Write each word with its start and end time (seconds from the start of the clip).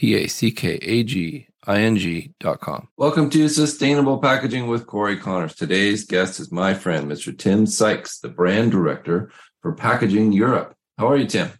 www.ororapackaging.com. 0.00 2.88
Welcome 2.96 3.30
to 3.30 3.48
Sustainable 3.48 4.18
Packaging 4.18 4.66
with 4.66 4.86
Cory 4.86 5.18
Connors. 5.18 5.54
Today's 5.54 6.04
guest 6.04 6.40
is 6.40 6.52
my 6.52 6.74
friend, 6.74 7.10
Mr. 7.10 7.34
Tim 7.36 7.66
Sykes, 7.66 8.18
the 8.18 8.28
brand 8.28 8.72
director 8.72 9.30
for 9.62 9.72
Packaging 9.72 10.32
Europe. 10.32 10.74
How 10.98 11.08
are 11.08 11.16
you, 11.16 11.26
Tim? 11.26 11.50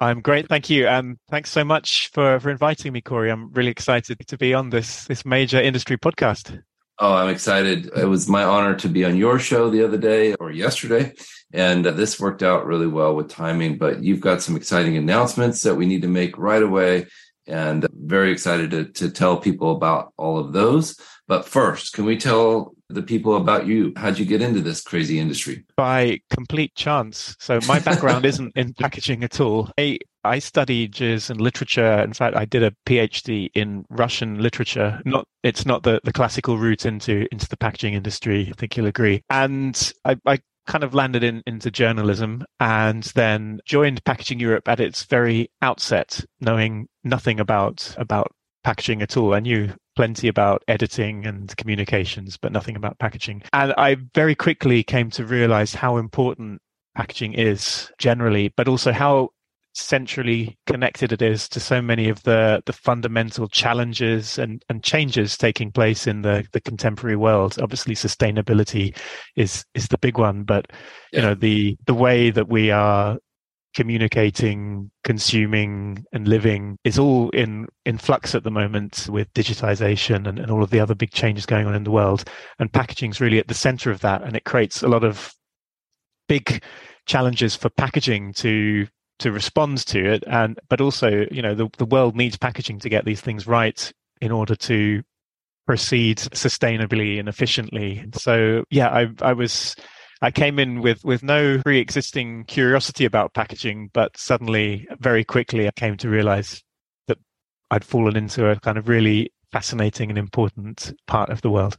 I'm 0.00 0.20
great, 0.20 0.48
thank 0.48 0.70
you, 0.70 0.86
and 0.86 1.18
thanks 1.28 1.50
so 1.50 1.64
much 1.64 2.08
for 2.12 2.38
for 2.38 2.50
inviting 2.50 2.92
me, 2.92 3.00
Cory. 3.00 3.32
I'm 3.32 3.52
really 3.52 3.70
excited 3.70 4.16
to 4.24 4.38
be 4.38 4.54
on 4.54 4.70
this 4.70 5.06
this 5.06 5.24
major 5.24 5.60
industry 5.60 5.98
podcast. 5.98 6.62
Oh, 7.00 7.14
I'm 7.14 7.28
excited. 7.28 7.90
It 7.96 8.06
was 8.06 8.28
my 8.28 8.42
honor 8.42 8.74
to 8.76 8.88
be 8.88 9.04
on 9.04 9.16
your 9.16 9.38
show 9.38 9.70
the 9.70 9.84
other 9.84 9.98
day 9.98 10.34
or 10.34 10.50
yesterday. 10.50 11.12
And 11.52 11.86
uh, 11.86 11.92
this 11.92 12.18
worked 12.18 12.42
out 12.42 12.66
really 12.66 12.88
well 12.88 13.14
with 13.14 13.28
timing, 13.28 13.78
but 13.78 14.02
you've 14.02 14.20
got 14.20 14.42
some 14.42 14.56
exciting 14.56 14.96
announcements 14.96 15.62
that 15.62 15.76
we 15.76 15.86
need 15.86 16.02
to 16.02 16.08
make 16.08 16.36
right 16.36 16.62
away. 16.62 17.06
And 17.48 17.86
very 17.92 18.30
excited 18.30 18.70
to, 18.72 18.84
to 18.84 19.10
tell 19.10 19.38
people 19.38 19.72
about 19.72 20.12
all 20.16 20.38
of 20.38 20.52
those. 20.52 20.98
But 21.26 21.44
first, 21.44 21.92
can 21.92 22.04
we 22.04 22.16
tell 22.16 22.74
the 22.88 23.02
people 23.02 23.36
about 23.36 23.66
you? 23.66 23.92
How'd 23.96 24.18
you 24.18 24.24
get 24.24 24.40
into 24.40 24.60
this 24.60 24.80
crazy 24.80 25.18
industry? 25.18 25.64
By 25.76 26.20
complete 26.30 26.74
chance. 26.74 27.36
So 27.38 27.60
my 27.66 27.78
background 27.78 28.24
isn't 28.24 28.56
in 28.56 28.72
packaging 28.74 29.24
at 29.24 29.40
all. 29.40 29.70
I, 29.78 29.98
I 30.24 30.38
studied 30.38 30.92
jazz 30.92 31.30
and 31.30 31.40
literature. 31.40 32.00
In 32.00 32.12
fact, 32.12 32.36
I 32.36 32.46
did 32.46 32.62
a 32.62 32.74
PhD 32.86 33.50
in 33.54 33.84
Russian 33.90 34.40
literature. 34.40 35.00
Not 35.04 35.26
it's 35.42 35.64
not 35.64 35.82
the, 35.82 36.00
the 36.04 36.12
classical 36.12 36.58
route 36.58 36.86
into 36.86 37.26
into 37.30 37.48
the 37.48 37.56
packaging 37.56 37.94
industry. 37.94 38.48
I 38.50 38.52
think 38.56 38.76
you'll 38.76 38.86
agree. 38.86 39.22
And 39.30 39.92
I, 40.04 40.16
I 40.26 40.38
kind 40.68 40.84
of 40.84 40.94
landed 40.94 41.24
in 41.24 41.42
into 41.46 41.70
journalism 41.70 42.44
and 42.60 43.02
then 43.14 43.60
joined 43.64 44.04
Packaging 44.04 44.38
Europe 44.38 44.68
at 44.68 44.78
its 44.78 45.02
very 45.04 45.50
outset, 45.62 46.24
knowing 46.40 46.86
nothing 47.02 47.40
about 47.40 47.92
about 47.98 48.32
packaging 48.62 49.02
at 49.02 49.16
all. 49.16 49.34
I 49.34 49.40
knew 49.40 49.72
plenty 49.96 50.28
about 50.28 50.62
editing 50.68 51.26
and 51.26 51.56
communications, 51.56 52.36
but 52.36 52.52
nothing 52.52 52.76
about 52.76 52.98
packaging. 52.98 53.42
And 53.52 53.72
I 53.76 53.96
very 54.14 54.34
quickly 54.34 54.82
came 54.84 55.10
to 55.12 55.24
realize 55.24 55.74
how 55.74 55.96
important 55.96 56.60
packaging 56.94 57.32
is 57.32 57.90
generally, 57.98 58.52
but 58.56 58.68
also 58.68 58.92
how 58.92 59.30
centrally 59.78 60.58
connected 60.66 61.12
it 61.12 61.22
is 61.22 61.48
to 61.48 61.60
so 61.60 61.80
many 61.80 62.08
of 62.08 62.22
the 62.24 62.62
the 62.66 62.72
fundamental 62.72 63.48
challenges 63.48 64.38
and 64.38 64.62
and 64.68 64.82
changes 64.82 65.36
taking 65.36 65.70
place 65.70 66.06
in 66.06 66.22
the 66.22 66.44
the 66.52 66.60
contemporary 66.60 67.16
world 67.16 67.58
obviously 67.60 67.94
sustainability 67.94 68.96
is 69.36 69.64
is 69.74 69.88
the 69.88 69.98
big 69.98 70.18
one 70.18 70.42
but 70.42 70.66
yeah. 71.12 71.20
you 71.20 71.26
know 71.26 71.34
the 71.34 71.76
the 71.86 71.94
way 71.94 72.30
that 72.30 72.48
we 72.48 72.70
are 72.70 73.18
communicating 73.74 74.90
consuming 75.04 76.04
and 76.12 76.26
living 76.26 76.76
is 76.84 76.98
all 76.98 77.30
in 77.30 77.66
in 77.84 77.98
flux 77.98 78.34
at 78.34 78.42
the 78.42 78.50
moment 78.50 79.06
with 79.10 79.32
digitization 79.34 80.26
and, 80.26 80.38
and 80.38 80.50
all 80.50 80.62
of 80.62 80.70
the 80.70 80.80
other 80.80 80.94
big 80.94 81.12
changes 81.12 81.46
going 81.46 81.66
on 81.66 81.74
in 81.74 81.84
the 81.84 81.90
world 81.90 82.24
and 82.58 82.72
packaging 82.72 83.10
is 83.10 83.20
really 83.20 83.38
at 83.38 83.46
the 83.46 83.54
center 83.54 83.90
of 83.90 84.00
that 84.00 84.22
and 84.22 84.36
it 84.36 84.44
creates 84.44 84.82
a 84.82 84.88
lot 84.88 85.04
of 85.04 85.32
big 86.28 86.62
challenges 87.06 87.54
for 87.54 87.70
packaging 87.70 88.32
to 88.32 88.86
to 89.18 89.32
respond 89.32 89.78
to 89.86 90.04
it 90.04 90.24
and 90.26 90.58
but 90.68 90.80
also 90.80 91.26
you 91.30 91.42
know 91.42 91.54
the, 91.54 91.68
the 91.78 91.84
world 91.84 92.16
needs 92.16 92.36
packaging 92.36 92.78
to 92.78 92.88
get 92.88 93.04
these 93.04 93.20
things 93.20 93.46
right 93.46 93.92
in 94.20 94.30
order 94.30 94.54
to 94.54 95.02
proceed 95.66 96.18
sustainably 96.18 97.18
and 97.18 97.28
efficiently 97.28 98.04
so 98.14 98.64
yeah 98.70 98.88
i 98.88 99.08
i 99.20 99.32
was 99.32 99.74
I 100.20 100.30
came 100.30 100.58
in 100.58 100.80
with 100.80 101.04
with 101.04 101.22
no 101.22 101.60
pre-existing 101.62 102.44
curiosity 102.44 103.04
about 103.04 103.34
packaging, 103.34 103.90
but 103.92 104.16
suddenly, 104.16 104.86
very 104.98 105.24
quickly, 105.24 105.68
I 105.68 105.70
came 105.70 105.96
to 105.98 106.08
realize 106.08 106.62
that 107.06 107.18
I'd 107.70 107.84
fallen 107.84 108.16
into 108.16 108.48
a 108.48 108.58
kind 108.58 108.78
of 108.78 108.88
really 108.88 109.32
fascinating 109.52 110.10
and 110.10 110.18
important 110.18 110.92
part 111.06 111.30
of 111.30 111.40
the 111.42 111.50
world. 111.50 111.76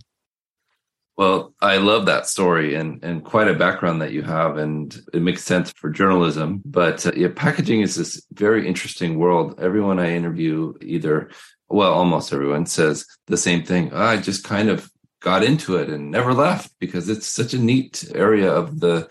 Well, 1.20 1.54
I 1.60 1.80
love 1.80 2.06
that 2.06 2.28
story 2.28 2.76
and 2.76 3.04
and 3.04 3.26
quite 3.26 3.50
a 3.50 3.54
background 3.54 4.02
that 4.02 4.14
you 4.14 4.22
have, 4.22 4.56
and 4.56 4.88
it 5.14 5.22
makes 5.22 5.44
sense 5.44 5.70
for 5.74 5.90
journalism. 5.90 6.62
But 6.64 7.06
uh, 7.06 7.12
yeah, 7.14 7.28
packaging 7.36 7.82
is 7.82 7.96
this 7.96 8.26
very 8.32 8.66
interesting 8.66 9.20
world. 9.20 9.60
Everyone 9.60 10.00
I 10.00 10.16
interview, 10.16 10.76
either 10.82 11.30
well, 11.68 11.92
almost 11.92 12.32
everyone 12.32 12.68
says 12.68 13.06
the 13.28 13.36
same 13.36 13.64
thing. 13.66 13.92
I 13.94 14.16
just 14.16 14.46
kind 14.46 14.70
of 14.70 14.90
got 15.20 15.44
into 15.44 15.76
it 15.76 15.90
and 15.90 16.10
never 16.10 16.34
left 16.34 16.72
because 16.80 17.10
it's 17.10 17.28
such 17.28 17.54
a 17.54 17.60
neat 17.60 18.10
area 18.16 18.50
of 18.50 18.80
the 18.80 19.10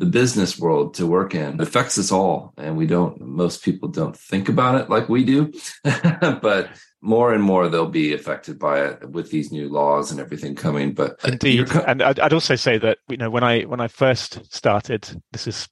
the 0.00 0.06
business 0.06 0.58
world 0.58 0.94
to 0.94 1.06
work 1.06 1.34
in. 1.34 1.60
Affects 1.60 1.98
us 1.98 2.10
all, 2.10 2.54
and 2.56 2.76
we 2.76 2.86
don't. 2.86 3.20
Most 3.20 3.62
people 3.62 3.88
don't 3.88 4.16
think 4.16 4.48
about 4.48 4.80
it 4.80 4.88
like 4.88 5.10
we 5.10 5.24
do, 5.24 5.52
but 6.42 6.70
more 7.02 7.34
and 7.34 7.44
more 7.44 7.68
they'll 7.68 7.86
be 7.86 8.14
affected 8.14 8.58
by 8.58 8.80
it 8.80 9.10
with 9.10 9.30
these 9.30 9.52
new 9.52 9.68
laws 9.68 10.10
and 10.10 10.18
everything 10.18 10.54
coming. 10.54 10.94
But 10.94 11.20
indeed, 11.22 11.68
co- 11.68 11.84
and 11.86 12.02
I'd, 12.02 12.18
I'd 12.18 12.32
also 12.32 12.56
say 12.56 12.78
that 12.78 12.98
you 13.08 13.18
know 13.18 13.28
when 13.28 13.44
I 13.44 13.62
when 13.62 13.80
I 13.80 13.88
first 13.88 14.52
started, 14.52 15.22
this 15.32 15.46
is 15.46 15.68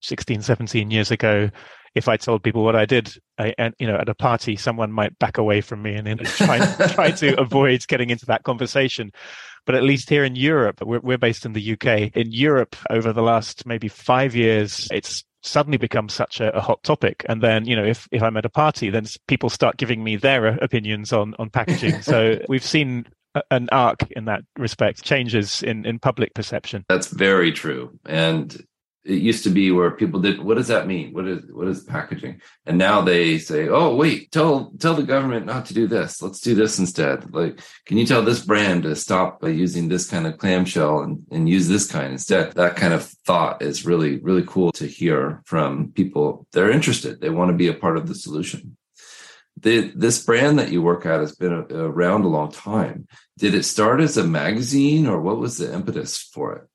16, 0.00 0.42
17 0.42 0.90
years 0.90 1.10
ago. 1.10 1.50
If 1.94 2.08
I 2.08 2.16
told 2.16 2.42
people 2.42 2.64
what 2.64 2.76
I 2.76 2.86
did, 2.86 3.14
I, 3.38 3.54
and 3.58 3.74
you 3.78 3.86
know, 3.86 3.96
at 3.96 4.08
a 4.08 4.14
party, 4.14 4.56
someone 4.56 4.92
might 4.92 5.18
back 5.18 5.38
away 5.38 5.60
from 5.60 5.82
me 5.82 5.94
and, 5.94 6.08
and 6.08 6.20
try 6.24 6.58
try 6.88 7.10
to 7.12 7.40
avoid 7.40 7.86
getting 7.86 8.10
into 8.10 8.26
that 8.26 8.44
conversation. 8.44 9.12
But 9.64 9.76
at 9.76 9.82
least 9.82 10.08
here 10.08 10.24
in 10.24 10.34
Europe, 10.34 10.80
we're, 10.82 11.00
we're 11.00 11.18
based 11.18 11.46
in 11.46 11.52
the 11.52 11.72
UK. 11.72 12.16
In 12.16 12.32
Europe, 12.32 12.74
over 12.90 13.12
the 13.12 13.22
last 13.22 13.64
maybe 13.64 13.88
five 13.88 14.34
years, 14.34 14.88
it's 14.90 15.24
suddenly 15.42 15.78
becomes 15.78 16.12
such 16.12 16.40
a, 16.40 16.56
a, 16.56 16.60
hot 16.60 16.82
topic. 16.82 17.24
And 17.28 17.42
then, 17.42 17.66
you 17.66 17.76
know, 17.76 17.84
if, 17.84 18.08
if 18.12 18.22
I'm 18.22 18.36
at 18.36 18.44
a 18.44 18.50
party, 18.50 18.90
then 18.90 19.06
people 19.26 19.50
start 19.50 19.76
giving 19.76 20.02
me 20.02 20.16
their 20.16 20.46
uh, 20.46 20.56
opinions 20.62 21.12
on, 21.12 21.34
on 21.38 21.50
packaging. 21.50 22.02
so 22.02 22.38
we've 22.48 22.64
seen 22.64 23.06
an 23.50 23.68
arc 23.72 24.02
in 24.12 24.26
that 24.26 24.42
respect, 24.56 25.02
changes 25.02 25.62
in, 25.62 25.84
in 25.84 25.98
public 25.98 26.34
perception. 26.34 26.84
That's 26.88 27.08
very 27.08 27.50
true. 27.50 27.98
And 28.06 28.64
it 29.04 29.20
used 29.20 29.44
to 29.44 29.50
be 29.50 29.70
where 29.72 29.90
people 29.90 30.20
did 30.20 30.40
what 30.40 30.56
does 30.56 30.68
that 30.68 30.86
mean? 30.86 31.12
What 31.12 31.26
is 31.26 31.42
what 31.50 31.68
is 31.68 31.82
packaging? 31.82 32.40
And 32.66 32.78
now 32.78 33.00
they 33.00 33.38
say 33.38 33.68
oh 33.68 33.96
wait 33.96 34.30
tell 34.30 34.72
tell 34.78 34.94
the 34.94 35.02
government 35.02 35.46
not 35.46 35.66
to 35.66 35.74
do 35.74 35.86
this. 35.86 36.22
Let's 36.22 36.40
do 36.40 36.54
this 36.54 36.78
instead. 36.78 37.34
Like 37.34 37.60
can 37.86 37.98
you 37.98 38.06
tell 38.06 38.22
this 38.22 38.44
brand 38.44 38.84
to 38.84 38.94
stop 38.94 39.40
by 39.40 39.48
using 39.48 39.88
this 39.88 40.08
kind 40.08 40.26
of 40.26 40.38
clamshell 40.38 41.00
and, 41.00 41.24
and 41.30 41.48
use 41.48 41.68
this 41.68 41.90
kind 41.90 42.12
instead? 42.12 42.52
That 42.52 42.76
kind 42.76 42.94
of 42.94 43.04
thought 43.26 43.62
is 43.62 43.86
really 43.86 44.18
really 44.18 44.44
cool 44.46 44.72
to 44.72 44.86
hear 44.86 45.42
from 45.46 45.92
people. 45.92 46.46
They're 46.52 46.70
interested. 46.70 47.20
They 47.20 47.30
want 47.30 47.50
to 47.50 47.56
be 47.56 47.68
a 47.68 47.74
part 47.74 47.96
of 47.96 48.06
the 48.06 48.14
solution. 48.14 48.76
The, 49.60 49.92
this 49.94 50.24
brand 50.24 50.58
that 50.58 50.72
you 50.72 50.82
work 50.82 51.06
at 51.06 51.20
has 51.20 51.36
been 51.36 51.52
around 51.52 52.24
a 52.24 52.28
long 52.28 52.50
time. 52.50 53.06
Did 53.38 53.54
it 53.54 53.64
start 53.64 54.00
as 54.00 54.16
a 54.16 54.24
magazine 54.24 55.06
or 55.06 55.20
what 55.20 55.38
was 55.38 55.58
the 55.58 55.72
impetus 55.72 56.18
for 56.18 56.56
it 56.56 56.68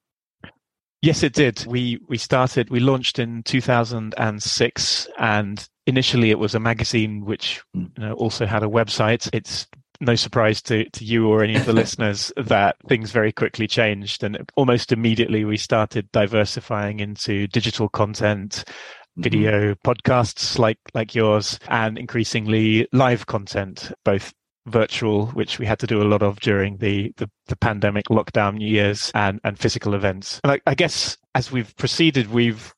Yes, 1.02 1.24
it 1.24 1.34
did. 1.34 1.66
We 1.68 2.00
we 2.08 2.18
started. 2.18 2.70
We 2.70 2.80
launched 2.80 3.20
in 3.20 3.44
2006, 3.44 5.08
and 5.18 5.70
initially 5.86 6.32
it 6.32 6.40
was 6.40 6.56
a 6.56 6.60
magazine 6.60 7.24
which 7.26 7.62
hmm. 7.74 7.86
you 7.98 8.04
know, 8.04 8.14
also 8.14 8.46
had 8.46 8.64
a 8.64 8.68
website. 8.68 9.30
It's 9.32 9.68
no 10.00 10.16
surprise 10.16 10.62
to, 10.62 10.88
to 10.92 11.04
you 11.04 11.28
or 11.28 11.44
any 11.44 11.56
of 11.56 11.66
the 11.66 11.74
listeners 11.82 12.32
that 12.38 12.76
things 12.88 13.12
very 13.12 13.32
quickly 13.32 13.68
changed, 13.68 14.24
and 14.24 14.50
almost 14.56 14.92
immediately 14.92 15.46
we 15.46 15.58
started 15.58 16.12
diversifying 16.12 17.00
into 17.00 17.48
digital 17.48 17.90
content, 17.90 18.64
mm-hmm. 18.66 19.22
video 19.22 19.74
mm-hmm. 19.74 19.90
podcasts 19.90 20.58
like 20.58 20.80
like 20.96 21.14
yours 21.14 21.60
and 21.68 21.98
increasingly 21.98 22.88
live 22.92 23.28
content 23.28 23.92
both 24.04 24.34
virtual, 24.68 25.28
which 25.28 25.60
we 25.60 25.66
had 25.66 25.80
to 25.80 25.88
do 25.88 26.02
a 26.02 26.06
lot 26.06 26.22
of 26.22 26.40
during 26.40 26.78
the, 26.78 27.14
the, 27.18 27.30
the 27.48 27.56
pandemic 27.56 28.06
lockdown 28.08 28.62
years 28.62 29.12
and, 29.16 29.40
and 29.44 29.58
physical 29.58 29.94
events. 29.94 30.40
And 30.44 30.52
I, 30.54 30.62
I 30.68 30.76
guess 30.76 31.18
as 31.34 31.52
we've 31.52 31.76
proceeded, 31.78 32.32
we've 32.32 32.74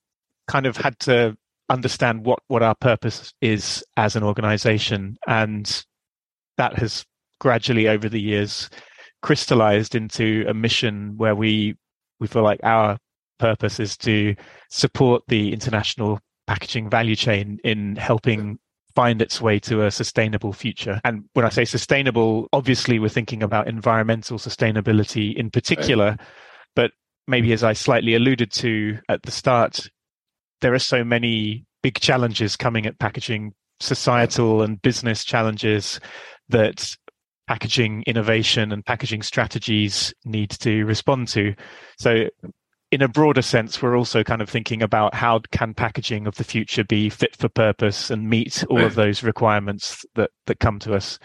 kind 0.47 0.65
of 0.65 0.77
had 0.77 0.99
to 0.99 1.35
understand 1.69 2.25
what, 2.25 2.39
what 2.47 2.63
our 2.63 2.75
purpose 2.75 3.33
is 3.41 3.83
as 3.97 4.15
an 4.15 4.23
organization. 4.23 5.17
And 5.27 5.85
that 6.57 6.77
has 6.79 7.05
gradually 7.39 7.87
over 7.87 8.09
the 8.09 8.21
years 8.21 8.69
crystallized 9.21 9.95
into 9.95 10.45
a 10.47 10.53
mission 10.53 11.17
where 11.17 11.35
we, 11.35 11.75
we 12.19 12.27
feel 12.27 12.43
like 12.43 12.59
our 12.63 12.97
purpose 13.37 13.79
is 13.79 13.97
to 13.97 14.35
support 14.69 15.23
the 15.27 15.53
international 15.53 16.19
packaging 16.47 16.89
value 16.89 17.15
chain 17.15 17.59
in 17.63 17.95
helping 17.95 18.59
find 18.99 19.21
its 19.21 19.39
way 19.39 19.57
to 19.57 19.85
a 19.85 19.91
sustainable 19.91 20.51
future. 20.51 20.99
And 21.05 21.23
when 21.31 21.45
I 21.45 21.49
say 21.49 21.63
sustainable, 21.63 22.49
obviously 22.51 22.99
we're 22.99 23.07
thinking 23.07 23.41
about 23.41 23.69
environmental 23.69 24.37
sustainability 24.37 25.33
in 25.33 25.49
particular, 25.49 26.09
right. 26.09 26.19
but 26.75 26.91
maybe 27.25 27.53
as 27.53 27.63
I 27.63 27.71
slightly 27.71 28.13
alluded 28.13 28.51
to 28.55 28.97
at 29.07 29.23
the 29.23 29.31
start, 29.31 29.89
there 30.59 30.73
are 30.73 30.79
so 30.79 31.05
many 31.05 31.65
big 31.81 31.97
challenges 32.01 32.57
coming 32.57 32.85
at 32.85 32.99
packaging, 32.99 33.53
societal 33.79 34.63
and 34.63 34.81
business 34.81 35.23
challenges 35.23 36.01
that 36.49 36.93
packaging 37.47 38.03
innovation 38.05 38.73
and 38.73 38.85
packaging 38.85 39.21
strategies 39.21 40.13
need 40.25 40.49
to 40.49 40.83
respond 40.83 41.29
to. 41.29 41.55
So 41.99 42.25
in 42.91 43.01
a 43.01 43.07
broader 43.07 43.41
sense, 43.41 43.81
we're 43.81 43.97
also 43.97 44.23
kind 44.23 44.41
of 44.41 44.49
thinking 44.49 44.81
about 44.81 45.13
how 45.13 45.41
can 45.51 45.73
packaging 45.73 46.25
of 46.25 46.35
the 46.35 46.43
future 46.43 46.83
be 46.83 47.09
fit 47.09 47.35
for 47.35 47.47
purpose 47.47 48.09
and 48.09 48.29
meet 48.29 48.63
all 48.69 48.83
of 48.83 48.95
those 48.95 49.23
requirements 49.23 50.05
that 50.15 50.31
that 50.47 50.59
come 50.59 50.79
to 50.79 50.95
us. 50.95 51.19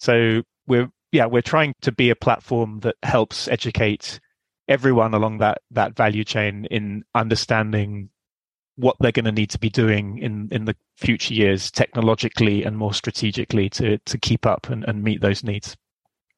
So 0.00 0.42
we're 0.66 0.90
yeah 1.12 1.26
we're 1.26 1.42
trying 1.42 1.74
to 1.82 1.92
be 1.92 2.10
a 2.10 2.16
platform 2.16 2.80
that 2.80 2.96
helps 3.02 3.46
educate 3.48 4.18
everyone 4.66 5.14
along 5.14 5.38
that 5.38 5.58
that 5.70 5.94
value 5.94 6.24
chain 6.24 6.66
in 6.70 7.04
understanding 7.14 8.10
what 8.76 8.96
they're 8.98 9.12
going 9.12 9.24
to 9.24 9.32
need 9.32 9.50
to 9.50 9.58
be 9.58 9.70
doing 9.70 10.18
in 10.18 10.48
in 10.50 10.64
the 10.64 10.74
future 10.96 11.34
years 11.34 11.70
technologically 11.70 12.64
and 12.64 12.76
more 12.76 12.92
strategically 12.92 13.68
to 13.70 13.98
to 13.98 14.18
keep 14.18 14.46
up 14.46 14.68
and, 14.68 14.84
and 14.88 15.04
meet 15.04 15.20
those 15.20 15.44
needs 15.44 15.76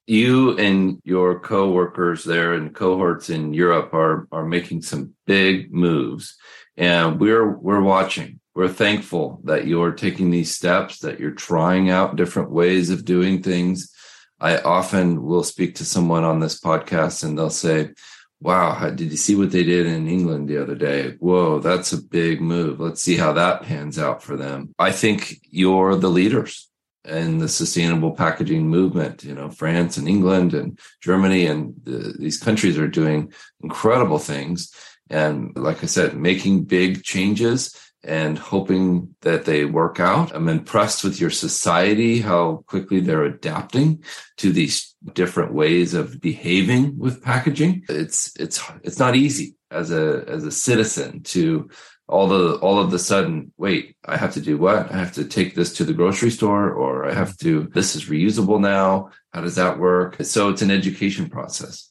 you 0.07 0.57
and 0.57 1.01
your 1.05 1.41
co-workers 1.41 2.25
there 2.25 2.55
and 2.55 2.75
cohorts 2.75 3.29
in 3.29 3.53
Europe 3.53 3.93
are 3.93 4.29
are 4.31 4.47
making 4.47 4.83
some 4.83 5.15
big 5.27 5.73
moves. 5.73 6.37
And 6.77 7.21
we're 7.21 7.49
we're 7.49 7.83
watching. 7.83 8.41
We're 8.55 8.69
thankful 8.69 9.41
that 9.45 9.67
you're 9.67 9.93
taking 9.93 10.31
these 10.31 10.55
steps 10.55 11.01
that 11.01 11.21
you're 11.21 11.33
trying 11.33 11.91
out 11.91 12.17
different 12.17 12.51
ways 12.51 12.89
of 12.91 13.05
doing 13.05 13.43
things. 13.43 13.93
I 14.41 14.59
often 14.59 15.23
will 15.23 15.43
speak 15.43 15.77
to 15.77 15.85
someone 15.85 16.25
on 16.25 16.41
this 16.41 16.61
podcast 16.61 17.25
and 17.25 17.37
they'll 17.37 17.51
say 17.51 17.91
wow 18.39 18.91
did 18.91 19.11
you 19.11 19.17
see 19.17 19.35
what 19.35 19.51
they 19.51 19.65
did 19.65 19.87
in 19.87 20.09
england 20.09 20.47
the 20.47 20.63
other 20.63 20.75
day? 20.75 21.17
Whoa 21.19 21.59
that's 21.59 21.93
a 21.93 22.03
big 22.03 22.41
move. 22.41 22.79
Let's 22.81 23.03
see 23.03 23.17
how 23.17 23.33
that 23.33 23.63
pans 23.63 23.99
out 23.99 24.23
for 24.23 24.37
them. 24.37 24.75
I 24.79 24.93
think 24.93 25.41
you're 25.51 25.97
the 25.97 26.11
leaders 26.11 26.69
and 27.07 27.41
the 27.41 27.49
sustainable 27.49 28.13
packaging 28.13 28.69
movement. 28.69 29.25
You 29.25 29.35
know, 29.35 29.51
France 29.51 29.97
and 29.97 30.09
England 30.09 30.55
and 30.55 30.79
Germany 31.01 31.47
and 31.47 31.75
the, 31.83 32.15
these 32.19 32.39
countries 32.39 32.79
are 32.79 32.89
doing 32.89 33.33
incredible 33.63 34.19
things. 34.19 34.73
And 35.09 35.57
like 35.57 35.83
I 35.83 35.87
said, 35.87 36.17
making 36.17 36.65
big 36.65 37.03
changes 37.03 37.75
and 38.03 38.39
hoping 38.39 39.15
that 39.23 39.45
they 39.45 39.65
work 39.65 39.99
out. 39.99 40.35
I'm 40.35 40.49
impressed 40.49 41.03
with 41.03 41.21
your 41.21 41.31
society, 41.31 42.21
how 42.21 42.65
quickly 42.67 43.01
they're 43.01 43.25
adapting 43.25 44.05
to 44.39 44.53
these 44.53 44.95
different 45.13 45.53
ways 45.53 45.93
of 45.95 46.21
behaving 46.21 46.99
with 46.99 47.23
packaging. 47.23 47.85
It's, 47.89 48.33
it's, 48.39 48.63
it's 48.85 48.99
not 48.99 49.17
easy 49.17 49.57
as 49.71 49.91
a, 49.91 50.25
as 50.29 50.45
a 50.45 50.53
citizen 50.53 51.23
to 51.25 51.69
all 52.09 52.29
the 52.29 52.55
all 52.57 52.79
of 52.79 52.91
the 52.91 52.99
sudden 52.99 53.53
wait 53.57 53.97
i 54.05 54.17
have 54.17 54.33
to 54.35 54.41
do 54.41 54.57
what? 54.57 54.93
I 54.93 54.97
have 54.99 55.13
to 55.15 55.25
take 55.25 55.55
this 55.55 55.73
to 55.75 55.85
the 55.85 55.93
grocery 55.93 56.31
store 56.31 56.71
or 56.71 57.07
i 57.07 57.13
have 57.13 57.37
to 57.39 57.65
this 57.75 57.97
is 57.97 58.07
reusable 58.07 58.61
now. 58.61 59.11
How 59.33 59.41
does 59.43 59.57
that 59.57 59.79
work? 59.79 60.17
So 60.23 60.49
it's 60.49 60.63
an 60.63 60.71
education 60.71 61.29
process. 61.29 61.91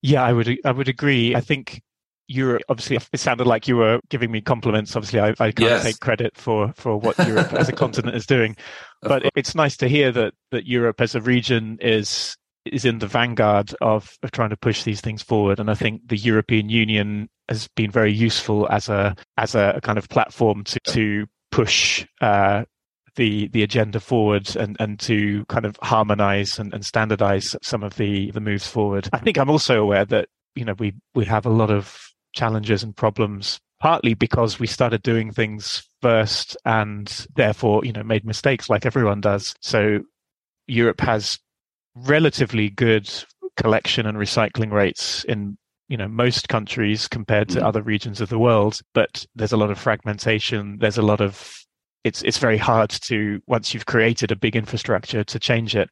Yeah 0.00 0.22
i 0.22 0.32
would 0.32 0.58
i 0.64 0.72
would 0.72 0.88
agree. 0.88 1.34
I 1.34 1.40
think 1.40 1.82
Europe, 2.28 2.62
obviously, 2.68 2.98
it 3.12 3.20
sounded 3.20 3.46
like 3.46 3.68
you 3.68 3.76
were 3.76 4.00
giving 4.08 4.30
me 4.30 4.40
compliments. 4.40 4.96
Obviously, 4.96 5.20
I, 5.20 5.30
I 5.38 5.52
can't 5.52 5.60
yes. 5.60 5.82
take 5.82 6.00
credit 6.00 6.36
for, 6.36 6.72
for 6.74 6.96
what 6.96 7.18
Europe 7.26 7.52
as 7.52 7.68
a 7.68 7.72
continent 7.84 8.16
is 8.16 8.26
doing, 8.26 8.56
but 9.02 9.28
it's 9.36 9.54
nice 9.54 9.76
to 9.78 9.88
hear 9.88 10.10
that 10.12 10.32
that 10.50 10.66
Europe 10.66 11.00
as 11.00 11.14
a 11.14 11.20
region 11.20 11.78
is 11.80 12.36
is 12.64 12.84
in 12.84 12.98
the 12.98 13.06
vanguard 13.06 13.74
of, 13.80 14.16
of 14.22 14.30
trying 14.30 14.50
to 14.50 14.56
push 14.56 14.84
these 14.84 15.00
things 15.00 15.22
forward. 15.22 15.58
And 15.58 15.70
I 15.70 15.74
think 15.74 16.06
the 16.06 16.16
European 16.16 16.68
Union 16.68 17.28
has 17.52 17.68
been 17.76 17.90
very 17.90 18.12
useful 18.12 18.66
as 18.70 18.88
a 18.88 19.14
as 19.36 19.54
a 19.54 19.78
kind 19.82 19.98
of 19.98 20.08
platform 20.08 20.64
to 20.64 20.80
to 20.86 21.26
push 21.50 22.06
uh, 22.22 22.64
the 23.16 23.48
the 23.48 23.62
agenda 23.62 24.00
forward 24.00 24.56
and 24.56 24.76
and 24.80 24.98
to 25.00 25.44
kind 25.46 25.66
of 25.66 25.76
harmonize 25.82 26.58
and, 26.58 26.72
and 26.72 26.84
standardize 26.84 27.54
some 27.62 27.82
of 27.82 27.96
the 27.96 28.30
the 28.30 28.40
moves 28.40 28.66
forward. 28.66 29.08
I 29.12 29.18
think 29.18 29.36
I'm 29.38 29.50
also 29.50 29.82
aware 29.82 30.06
that 30.06 30.28
you 30.54 30.64
know 30.64 30.74
we 30.78 30.94
we 31.14 31.26
have 31.26 31.44
a 31.46 31.50
lot 31.50 31.70
of 31.70 31.98
challenges 32.34 32.82
and 32.82 32.96
problems 32.96 33.60
partly 33.80 34.14
because 34.14 34.58
we 34.58 34.66
started 34.66 35.02
doing 35.02 35.30
things 35.30 35.86
first 36.00 36.56
and 36.64 37.26
therefore 37.36 37.84
you 37.84 37.92
know 37.92 38.02
made 38.02 38.24
mistakes 38.24 38.70
like 38.70 38.86
everyone 38.86 39.20
does 39.20 39.54
so 39.60 40.00
europe 40.66 41.00
has 41.00 41.38
relatively 41.94 42.70
good 42.70 43.12
collection 43.58 44.06
and 44.06 44.16
recycling 44.16 44.72
rates 44.72 45.24
in 45.24 45.58
you 45.88 45.96
know 45.96 46.08
most 46.08 46.48
countries 46.48 47.08
compared 47.08 47.48
to 47.48 47.60
mm. 47.60 47.62
other 47.62 47.82
regions 47.82 48.20
of 48.20 48.28
the 48.28 48.38
world 48.38 48.80
but 48.94 49.24
there's 49.34 49.52
a 49.52 49.56
lot 49.56 49.70
of 49.70 49.78
fragmentation 49.78 50.78
there's 50.78 50.98
a 50.98 51.02
lot 51.02 51.20
of 51.20 51.56
it's 52.04 52.22
it's 52.22 52.38
very 52.38 52.58
hard 52.58 52.90
to 52.90 53.40
once 53.46 53.72
you've 53.72 53.86
created 53.86 54.30
a 54.30 54.36
big 54.36 54.56
infrastructure 54.56 55.24
to 55.24 55.38
change 55.38 55.76
it 55.76 55.90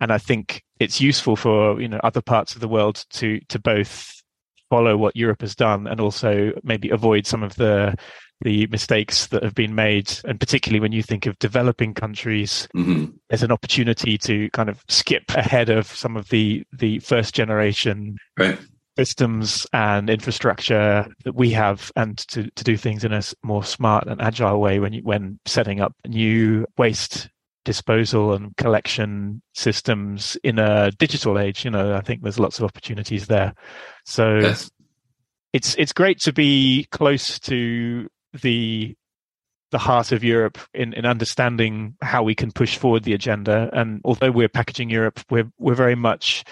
and 0.00 0.12
i 0.12 0.18
think 0.18 0.62
it's 0.80 1.00
useful 1.00 1.36
for 1.36 1.80
you 1.80 1.88
know 1.88 2.00
other 2.02 2.22
parts 2.22 2.54
of 2.54 2.60
the 2.60 2.68
world 2.68 3.04
to 3.10 3.40
to 3.48 3.58
both 3.58 4.22
follow 4.70 4.96
what 4.96 5.16
europe 5.16 5.40
has 5.40 5.54
done 5.54 5.86
and 5.86 6.00
also 6.00 6.52
maybe 6.62 6.90
avoid 6.90 7.26
some 7.26 7.42
of 7.42 7.54
the 7.56 7.94
the 8.40 8.66
mistakes 8.68 9.26
that 9.28 9.42
have 9.42 9.54
been 9.54 9.74
made. 9.74 10.12
And 10.24 10.38
particularly 10.38 10.80
when 10.80 10.92
you 10.92 11.02
think 11.02 11.26
of 11.26 11.38
developing 11.38 11.94
countries, 11.94 12.68
mm-hmm. 12.76 13.06
there's 13.28 13.42
an 13.42 13.52
opportunity 13.52 14.18
to 14.18 14.50
kind 14.50 14.68
of 14.68 14.82
skip 14.88 15.24
ahead 15.30 15.70
of 15.70 15.86
some 15.86 16.16
of 16.16 16.28
the, 16.28 16.64
the 16.72 16.98
first 17.00 17.34
generation 17.34 18.16
right. 18.38 18.58
Systems 18.96 19.66
and 19.72 20.08
infrastructure 20.08 21.06
that 21.24 21.34
we 21.34 21.50
have 21.50 21.90
and 21.96 22.18
to, 22.18 22.50
to 22.50 22.64
do 22.64 22.76
things 22.76 23.04
in 23.04 23.12
a 23.12 23.22
more 23.42 23.64
smart 23.64 24.06
and 24.06 24.20
agile 24.20 24.60
way 24.60 24.78
when 24.78 24.92
you, 24.92 25.02
when 25.02 25.38
setting 25.46 25.80
up 25.80 25.94
new 26.06 26.66
waste 26.78 27.28
disposal 27.64 28.34
and 28.34 28.56
collection 28.56 29.42
systems 29.54 30.36
in 30.44 30.58
a 30.58 30.90
digital 30.92 31.38
age. 31.38 31.64
You 31.64 31.70
know, 31.70 31.94
I 31.94 32.00
think 32.00 32.22
there's 32.22 32.38
lots 32.38 32.58
of 32.58 32.64
opportunities 32.64 33.26
there. 33.26 33.54
So 34.04 34.36
yes. 34.36 34.70
it's 35.52 35.74
it's 35.76 35.92
great 35.92 36.20
to 36.20 36.32
be 36.32 36.86
close 36.90 37.38
to 37.40 38.08
the 38.42 38.94
the 39.70 39.78
heart 39.78 40.12
of 40.12 40.22
Europe 40.22 40.58
in, 40.72 40.92
in 40.92 41.04
understanding 41.04 41.96
how 42.00 42.22
we 42.22 42.34
can 42.34 42.52
push 42.52 42.76
forward 42.76 43.02
the 43.02 43.12
agenda. 43.12 43.70
And 43.72 44.00
although 44.04 44.30
we're 44.30 44.48
packaging 44.48 44.88
Europe, 44.88 45.20
we're 45.30 45.50
we're 45.58 45.74
very 45.74 45.96
much 45.96 46.44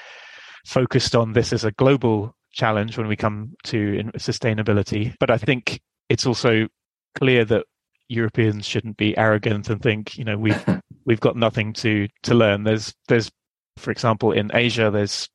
focused 0.65 1.15
on 1.15 1.33
this 1.33 1.53
as 1.53 1.65
a 1.65 1.73
global 1.73 2.35
challenge 2.53 2.99
when 2.99 3.09
we 3.09 3.17
come 3.17 3.55
to 3.65 4.03
sustainability. 4.17 5.15
But 5.19 5.31
I 5.31 5.39
think 5.39 5.81
it's 6.09 6.27
also 6.27 6.69
clear 7.15 7.45
that 7.47 7.65
Europeans 8.09 8.67
shouldn't 8.67 8.97
be 8.97 9.17
arrogant 9.17 9.71
and 9.71 9.81
think, 9.83 10.17
you 10.19 10.25
know, 10.25 10.37
we've 10.37 10.65
we've 11.05 11.21
got 11.21 11.37
nothing 11.37 11.73
to 11.75 12.09
to 12.25 12.35
learn. 12.35 12.65
There's 12.65 12.95
there's 13.09 13.31
for 13.79 13.91
example 13.91 14.33
in 14.33 14.51
Asia 14.55 14.91
there's 14.91 15.29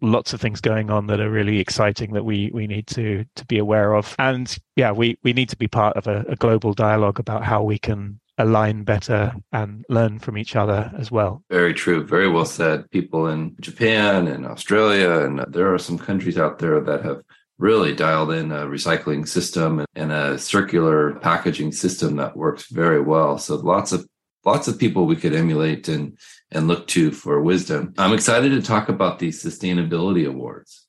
lots 0.00 0.32
of 0.32 0.40
things 0.40 0.60
going 0.60 0.90
on 0.90 1.06
that 1.08 1.20
are 1.20 1.30
really 1.30 1.58
exciting 1.58 2.12
that 2.12 2.24
we 2.24 2.50
we 2.54 2.66
need 2.66 2.86
to 2.86 3.24
to 3.34 3.44
be 3.46 3.58
aware 3.58 3.94
of 3.94 4.14
and 4.18 4.56
yeah 4.76 4.92
we 4.92 5.18
we 5.24 5.32
need 5.32 5.48
to 5.48 5.56
be 5.56 5.66
part 5.66 5.96
of 5.96 6.06
a, 6.06 6.24
a 6.28 6.36
global 6.36 6.72
dialogue 6.72 7.18
about 7.18 7.42
how 7.42 7.62
we 7.62 7.78
can 7.78 8.20
align 8.38 8.84
better 8.84 9.34
and 9.52 9.84
learn 9.88 10.18
from 10.18 10.38
each 10.38 10.56
other 10.56 10.90
as 10.96 11.10
well. 11.10 11.42
Very 11.50 11.74
true. 11.74 12.06
Very 12.06 12.28
well 12.28 12.44
said. 12.44 12.90
People 12.90 13.26
in 13.26 13.56
Japan 13.60 14.28
and 14.28 14.46
Australia, 14.46 15.20
and 15.20 15.44
there 15.52 15.72
are 15.74 15.78
some 15.78 15.98
countries 15.98 16.38
out 16.38 16.58
there 16.58 16.80
that 16.80 17.04
have 17.04 17.22
really 17.58 17.92
dialed 17.94 18.30
in 18.30 18.52
a 18.52 18.66
recycling 18.66 19.26
system 19.26 19.84
and 19.94 20.12
a 20.12 20.38
circular 20.38 21.14
packaging 21.16 21.72
system 21.72 22.16
that 22.16 22.36
works 22.36 22.70
very 22.70 23.00
well. 23.00 23.36
So 23.38 23.56
lots 23.56 23.92
of 23.92 24.08
lots 24.44 24.68
of 24.68 24.78
people 24.78 25.04
we 25.06 25.16
could 25.16 25.34
emulate 25.34 25.88
and 25.88 26.16
and 26.50 26.68
look 26.68 26.86
to 26.88 27.10
for 27.10 27.42
wisdom. 27.42 27.92
I'm 27.98 28.14
excited 28.14 28.50
to 28.50 28.62
talk 28.62 28.88
about 28.88 29.18
the 29.18 29.28
sustainability 29.28 30.26
awards. 30.26 30.86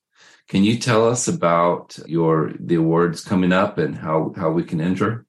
Can 0.47 0.63
you 0.63 0.77
tell 0.77 1.07
us 1.07 1.27
about 1.27 1.99
your 2.05 2.53
the 2.59 2.75
awards 2.75 3.23
coming 3.23 3.51
up 3.51 3.77
and 3.77 3.95
how 3.95 4.33
how 4.35 4.51
we 4.51 4.63
can 4.63 4.79
enter? 4.79 5.25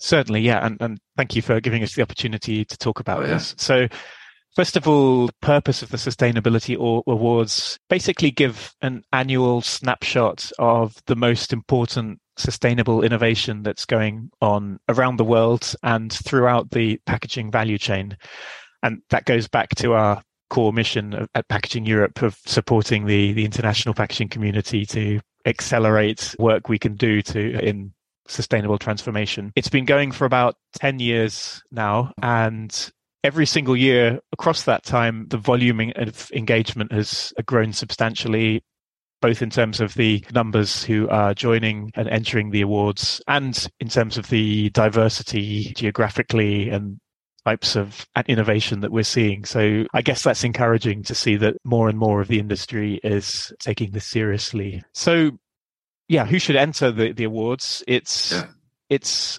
Certainly, 0.00 0.40
yeah, 0.40 0.64
and 0.64 0.80
and 0.80 0.98
thank 1.16 1.36
you 1.36 1.42
for 1.42 1.60
giving 1.60 1.82
us 1.82 1.94
the 1.94 2.02
opportunity 2.02 2.64
to 2.64 2.78
talk 2.78 3.00
about 3.00 3.18
oh, 3.18 3.22
yeah. 3.22 3.34
this. 3.34 3.54
So, 3.58 3.86
first 4.56 4.76
of 4.76 4.88
all, 4.88 5.26
the 5.26 5.34
purpose 5.42 5.82
of 5.82 5.90
the 5.90 5.98
sustainability 5.98 6.74
awards 6.74 7.78
basically 7.90 8.30
give 8.30 8.74
an 8.80 9.02
annual 9.12 9.60
snapshot 9.60 10.50
of 10.58 10.94
the 11.06 11.16
most 11.16 11.52
important 11.52 12.18
sustainable 12.38 13.02
innovation 13.02 13.62
that's 13.62 13.84
going 13.84 14.30
on 14.40 14.80
around 14.88 15.18
the 15.18 15.24
world 15.24 15.74
and 15.82 16.10
throughout 16.10 16.70
the 16.70 16.98
packaging 17.04 17.50
value 17.50 17.76
chain. 17.76 18.16
And 18.82 19.02
that 19.10 19.26
goes 19.26 19.46
back 19.46 19.68
to 19.76 19.92
our 19.92 20.22
core 20.48 20.72
mission 20.72 21.28
at 21.34 21.48
Packaging 21.48 21.84
Europe 21.84 22.22
of 22.22 22.38
supporting 22.46 23.04
the, 23.04 23.34
the 23.34 23.44
international 23.44 23.94
packaging 23.94 24.28
community 24.28 24.86
to 24.86 25.20
accelerate 25.44 26.34
work 26.38 26.68
we 26.68 26.78
can 26.78 26.96
do 26.96 27.20
to 27.22 27.58
in 27.60 27.92
sustainable 28.28 28.78
transformation. 28.78 29.52
It's 29.56 29.68
been 29.68 29.84
going 29.84 30.12
for 30.12 30.24
about 30.24 30.56
10 30.74 30.98
years 30.98 31.62
now 31.70 32.12
and 32.22 32.92
every 33.24 33.46
single 33.46 33.76
year 33.76 34.20
across 34.32 34.64
that 34.64 34.84
time, 34.84 35.26
the 35.28 35.38
volume 35.38 35.92
of 35.96 36.30
engagement 36.32 36.92
has 36.92 37.32
uh, 37.38 37.42
grown 37.42 37.72
substantially, 37.72 38.62
both 39.20 39.42
in 39.42 39.50
terms 39.50 39.80
of 39.80 39.94
the 39.94 40.24
numbers 40.32 40.82
who 40.82 41.08
are 41.08 41.34
joining 41.34 41.90
and 41.94 42.08
entering 42.08 42.50
the 42.50 42.62
awards 42.62 43.20
and 43.28 43.68
in 43.80 43.88
terms 43.88 44.16
of 44.16 44.28
the 44.28 44.70
diversity 44.70 45.72
geographically 45.74 46.70
and 46.70 46.98
types 47.44 47.74
of 47.74 48.06
innovation 48.26 48.80
that 48.80 48.92
we're 48.92 49.02
seeing. 49.02 49.44
So 49.44 49.84
I 49.94 50.02
guess 50.02 50.22
that's 50.22 50.44
encouraging 50.44 51.02
to 51.04 51.14
see 51.14 51.36
that 51.36 51.56
more 51.64 51.88
and 51.88 51.98
more 51.98 52.20
of 52.20 52.28
the 52.28 52.38
industry 52.38 53.00
is 53.02 53.52
taking 53.60 53.92
this 53.92 54.06
seriously. 54.06 54.82
So 54.92 55.32
yeah, 56.10 56.26
who 56.26 56.40
should 56.40 56.56
enter 56.56 56.90
the, 56.90 57.12
the 57.12 57.22
awards? 57.22 57.84
It's 57.86 58.32
yeah. 58.32 58.46
it's 58.88 59.38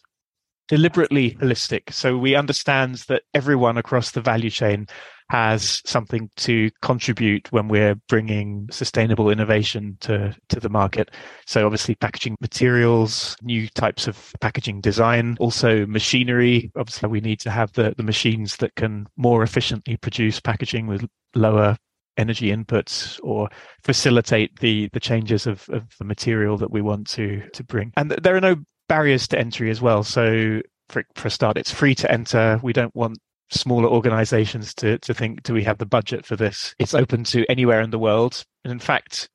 deliberately 0.70 1.32
holistic. 1.32 1.92
So 1.92 2.18
we 2.18 2.34
understand 2.34 3.04
that 3.10 3.24
everyone 3.34 3.78
across 3.78 4.12
the 4.12 4.22
value 4.22 4.50
chain 4.50 4.88
has 5.30 5.82
something 5.86 6.30
to 6.38 6.72
contribute 6.82 7.52
when 7.52 7.68
we're 7.68 7.96
bringing 8.08 8.70
sustainable 8.72 9.30
innovation 9.30 9.98
to, 10.00 10.34
to 10.48 10.62
the 10.62 10.70
market. 10.70 11.12
So 11.46 11.66
obviously 11.66 11.96
packaging 11.96 12.38
materials, 12.40 13.36
new 13.42 13.68
types 13.68 14.08
of 14.08 14.32
packaging 14.40 14.80
design, 14.80 15.36
also 15.42 15.86
machinery. 15.86 16.72
Obviously 16.78 17.10
we 17.10 17.20
need 17.20 17.42
to 17.42 17.52
have 17.52 17.74
the, 17.74 17.94
the 17.98 18.04
machines 18.04 18.56
that 18.58 18.76
can 18.76 19.08
more 19.18 19.44
efficiently 19.44 19.98
produce 19.98 20.40
packaging 20.40 20.88
with 20.88 21.06
lower 21.36 21.76
energy 22.18 22.50
inputs 22.50 23.20
or 23.24 23.50
facilitate 23.84 24.60
the 24.60 24.90
the 24.94 25.00
changes 25.00 25.48
of, 25.48 25.68
of 25.70 25.84
the 25.98 26.06
material 26.06 26.58
that 26.58 26.72
we 26.72 26.82
want 26.82 27.08
to 27.08 27.42
to 27.54 27.64
bring. 27.64 27.92
And 27.96 28.12
there 28.12 28.36
are 28.36 28.42
no 28.42 28.58
barriers 28.88 29.28
to 29.30 29.40
entry 29.40 29.70
as 29.70 29.82
well. 29.82 30.04
So 30.04 30.62
for, 30.90 31.04
for 31.16 31.28
a 31.28 31.32
start, 31.32 31.58
it's 31.58 31.72
free 31.72 31.96
to 31.96 32.12
enter. 32.12 32.60
We 32.62 32.74
don't 32.74 32.96
want 32.96 33.18
smaller 33.50 33.88
organizations 33.88 34.74
to, 34.76 34.98
to 35.00 35.14
think, 35.14 35.44
do 35.44 35.54
we 35.54 35.64
have 35.64 35.78
the 35.78 35.86
budget 35.86 36.26
for 36.26 36.36
this? 36.36 36.76
It's 36.80 36.94
open 36.94 37.24
to 37.26 37.46
anywhere 37.50 37.82
in 37.82 37.92
the 37.92 38.00
world. 38.00 38.44
And 38.64 38.72
in 38.72 38.80
fact, 38.80 39.30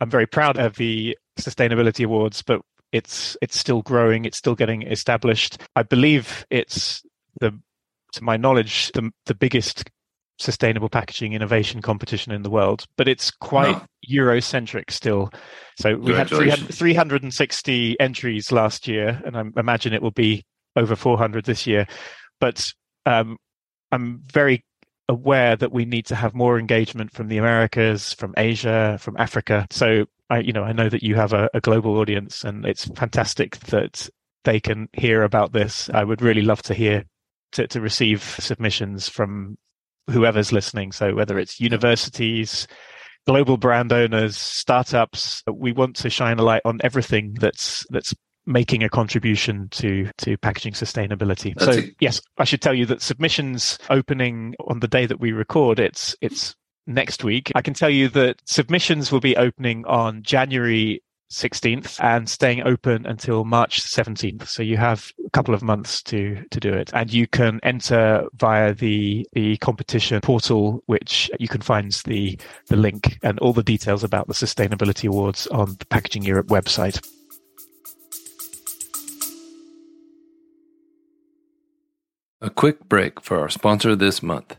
I'm 0.00 0.10
very 0.10 0.26
proud 0.26 0.58
of 0.58 0.76
the 0.76 1.16
sustainability 1.38 2.04
awards, 2.04 2.42
but 2.42 2.60
it's 2.92 3.36
it's 3.40 3.58
still 3.58 3.82
growing, 3.82 4.24
it's 4.24 4.38
still 4.38 4.54
getting 4.54 4.82
established. 4.82 5.58
I 5.76 5.82
believe 5.82 6.44
it's 6.50 7.02
the 7.40 7.58
to 8.14 8.24
my 8.24 8.36
knowledge, 8.36 8.90
the 8.92 9.10
the 9.26 9.34
biggest 9.34 9.88
sustainable 10.40 10.88
packaging 10.88 11.34
innovation 11.34 11.82
competition 11.82 12.32
in 12.32 12.42
the 12.42 12.50
world, 12.50 12.86
but 12.96 13.08
it's 13.08 13.30
quite 13.30 13.74
wow. 13.74 13.86
Eurocentric 14.10 14.90
still. 14.90 15.30
So 15.78 15.96
we 15.96 16.14
had 16.14 16.28
300, 16.28 16.74
360 16.74 18.00
entries 18.00 18.50
last 18.50 18.88
year, 18.88 19.20
and 19.24 19.36
I 19.36 19.44
imagine 19.60 19.92
it 19.92 20.02
will 20.02 20.10
be 20.10 20.44
over 20.76 20.96
400 20.96 21.44
this 21.44 21.66
year. 21.66 21.86
But 22.40 22.72
um, 23.06 23.36
I'm 23.92 24.22
very 24.32 24.64
aware 25.08 25.56
that 25.56 25.72
we 25.72 25.84
need 25.84 26.06
to 26.06 26.14
have 26.14 26.34
more 26.34 26.58
engagement 26.58 27.12
from 27.12 27.28
the 27.28 27.38
Americas, 27.38 28.12
from 28.14 28.32
Asia, 28.36 28.96
from 29.00 29.16
Africa. 29.18 29.66
So 29.70 30.06
I, 30.30 30.38
you 30.38 30.52
know, 30.52 30.62
I 30.62 30.72
know 30.72 30.88
that 30.88 31.02
you 31.02 31.16
have 31.16 31.32
a, 31.32 31.50
a 31.52 31.60
global 31.60 31.98
audience, 31.98 32.44
and 32.44 32.64
it's 32.64 32.86
fantastic 32.86 33.58
that 33.58 34.08
they 34.44 34.60
can 34.60 34.88
hear 34.92 35.22
about 35.22 35.52
this. 35.52 35.90
I 35.92 36.04
would 36.04 36.22
really 36.22 36.42
love 36.42 36.62
to 36.62 36.74
hear 36.74 37.04
to, 37.52 37.66
to 37.68 37.80
receive 37.80 38.22
submissions 38.22 39.08
from 39.08 39.58
whoever's 40.10 40.52
listening. 40.52 40.92
So 40.92 41.14
whether 41.14 41.38
it's 41.38 41.60
universities, 41.60 42.66
global 43.26 43.56
brand 43.56 43.92
owners, 43.92 44.36
startups, 44.36 45.42
we 45.52 45.72
want 45.72 45.96
to 45.96 46.10
shine 46.10 46.38
a 46.38 46.42
light 46.42 46.62
on 46.64 46.80
everything 46.82 47.34
that's 47.40 47.86
that's 47.90 48.14
making 48.46 48.82
a 48.82 48.88
contribution 48.88 49.68
to 49.70 50.10
to 50.18 50.36
packaging 50.38 50.72
sustainability. 50.72 51.54
That's 51.54 51.76
so 51.76 51.82
a- 51.82 51.94
yes, 52.00 52.20
I 52.38 52.44
should 52.44 52.62
tell 52.62 52.74
you 52.74 52.86
that 52.86 53.02
submissions 53.02 53.78
opening 53.88 54.54
on 54.66 54.80
the 54.80 54.88
day 54.88 55.06
that 55.06 55.20
we 55.20 55.32
record, 55.32 55.78
it's 55.78 56.16
it's 56.20 56.54
next 56.86 57.24
week. 57.24 57.52
I 57.54 57.62
can 57.62 57.74
tell 57.74 57.90
you 57.90 58.08
that 58.08 58.40
submissions 58.46 59.12
will 59.12 59.20
be 59.20 59.36
opening 59.36 59.84
on 59.86 60.22
January 60.22 61.02
16th 61.30 62.02
and 62.02 62.28
staying 62.28 62.62
open 62.62 63.06
until 63.06 63.44
March 63.44 63.82
17th. 63.82 64.48
So 64.48 64.62
you 64.62 64.76
have 64.76 65.12
a 65.24 65.30
couple 65.30 65.54
of 65.54 65.62
months 65.62 66.02
to 66.04 66.44
to 66.50 66.60
do 66.60 66.72
it, 66.72 66.90
and 66.92 67.12
you 67.12 67.26
can 67.26 67.60
enter 67.62 68.24
via 68.34 68.74
the 68.74 69.26
the 69.32 69.56
competition 69.58 70.20
portal, 70.20 70.82
which 70.86 71.30
you 71.38 71.48
can 71.48 71.60
find 71.60 71.92
the 72.04 72.38
the 72.66 72.76
link 72.76 73.18
and 73.22 73.38
all 73.38 73.52
the 73.52 73.62
details 73.62 74.02
about 74.02 74.26
the 74.26 74.34
sustainability 74.34 75.08
awards 75.08 75.46
on 75.48 75.76
the 75.78 75.86
Packaging 75.86 76.24
Europe 76.24 76.48
website. 76.48 77.00
A 82.42 82.50
quick 82.50 82.88
break 82.88 83.20
for 83.20 83.38
our 83.38 83.50
sponsor 83.50 83.94
this 83.94 84.22
month. 84.22 84.56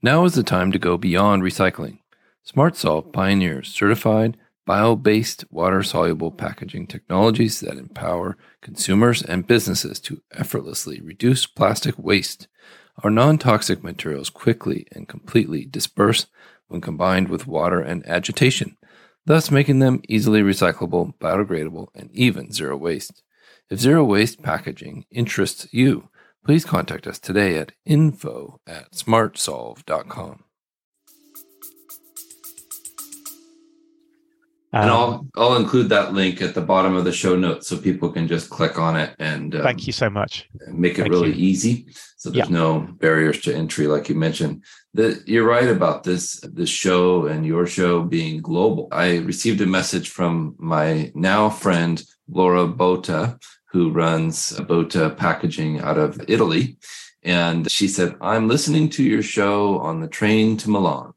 Now 0.00 0.24
is 0.24 0.34
the 0.34 0.44
time 0.44 0.70
to 0.72 0.78
go 0.78 0.96
beyond 0.96 1.42
recycling. 1.42 1.98
SmartSolve 2.46 3.12
pioneers 3.12 3.68
certified 3.68 4.36
bio 4.66 4.96
based 4.96 5.44
water 5.50 5.82
soluble 5.82 6.30
packaging 6.30 6.86
technologies 6.86 7.60
that 7.60 7.76
empower 7.76 8.36
consumers 8.62 9.22
and 9.22 9.46
businesses 9.46 10.00
to 10.00 10.22
effortlessly 10.32 11.00
reduce 11.00 11.46
plastic 11.46 11.98
waste. 11.98 12.48
Our 13.02 13.10
non 13.10 13.38
toxic 13.38 13.82
materials 13.82 14.30
quickly 14.30 14.86
and 14.92 15.08
completely 15.08 15.64
disperse 15.64 16.26
when 16.68 16.80
combined 16.80 17.28
with 17.28 17.46
water 17.46 17.80
and 17.80 18.06
agitation, 18.08 18.76
thus 19.26 19.50
making 19.50 19.80
them 19.80 20.00
easily 20.08 20.42
recyclable, 20.42 21.14
biodegradable, 21.18 21.88
and 21.94 22.10
even 22.12 22.52
zero 22.52 22.76
waste. 22.76 23.22
If 23.70 23.80
zero 23.80 24.04
waste 24.04 24.42
packaging 24.42 25.06
interests 25.10 25.66
you, 25.72 26.08
please 26.44 26.64
contact 26.64 27.06
us 27.06 27.18
today 27.18 27.56
at 27.56 27.72
info 27.84 28.60
at 28.66 28.92
smartsolve.com. 28.92 30.43
and 34.74 34.90
I'll 34.90 35.14
um, 35.14 35.30
I'll 35.36 35.56
include 35.56 35.88
that 35.90 36.12
link 36.12 36.42
at 36.42 36.54
the 36.54 36.60
bottom 36.60 36.96
of 36.96 37.04
the 37.04 37.12
show 37.12 37.36
notes 37.36 37.68
so 37.68 37.76
people 37.76 38.10
can 38.10 38.28
just 38.28 38.50
click 38.50 38.78
on 38.78 38.96
it 38.96 39.14
and 39.18 39.54
um, 39.54 39.62
thank 39.62 39.86
you 39.86 39.92
so 39.92 40.10
much. 40.10 40.48
Make 40.68 40.98
it 40.98 41.02
thank 41.02 41.12
really 41.12 41.32
you. 41.32 41.46
easy, 41.46 41.86
so 42.16 42.30
there's 42.30 42.48
yeah. 42.48 42.54
no 42.54 42.80
barriers 43.00 43.40
to 43.42 43.54
entry, 43.54 43.86
like 43.86 44.08
you 44.08 44.14
mentioned. 44.14 44.64
The, 44.94 45.22
you're 45.26 45.46
right 45.46 45.68
about 45.68 46.04
this 46.04 46.40
this 46.40 46.70
show 46.70 47.26
and 47.26 47.44
your 47.44 47.66
show 47.66 48.02
being 48.02 48.40
global. 48.40 48.88
I 48.92 49.18
received 49.18 49.60
a 49.60 49.66
message 49.66 50.08
from 50.10 50.54
my 50.58 51.10
now 51.14 51.50
friend 51.50 52.02
Laura 52.28 52.66
Bota, 52.66 53.38
who 53.70 53.90
runs 53.90 54.52
Bota 54.60 55.10
Packaging 55.10 55.80
out 55.80 55.98
of 55.98 56.20
Italy. 56.28 56.78
And 57.22 57.70
she 57.70 57.88
said, 57.88 58.16
I'm 58.20 58.48
listening 58.48 58.90
to 58.90 59.02
your 59.02 59.22
show 59.22 59.78
on 59.78 60.00
the 60.00 60.08
train 60.08 60.56
to 60.58 60.70
Milan. 60.70 61.12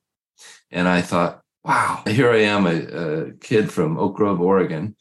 And 0.72 0.88
I 0.88 1.02
thought, 1.02 1.42
wow, 1.68 2.02
here 2.08 2.32
I 2.32 2.44
am, 2.44 2.66
a, 2.66 2.76
a 2.76 3.32
kid 3.34 3.70
from 3.72 4.00
Oak 4.00 4.16
Grove, 4.16 4.40
Oregon, 4.40 4.96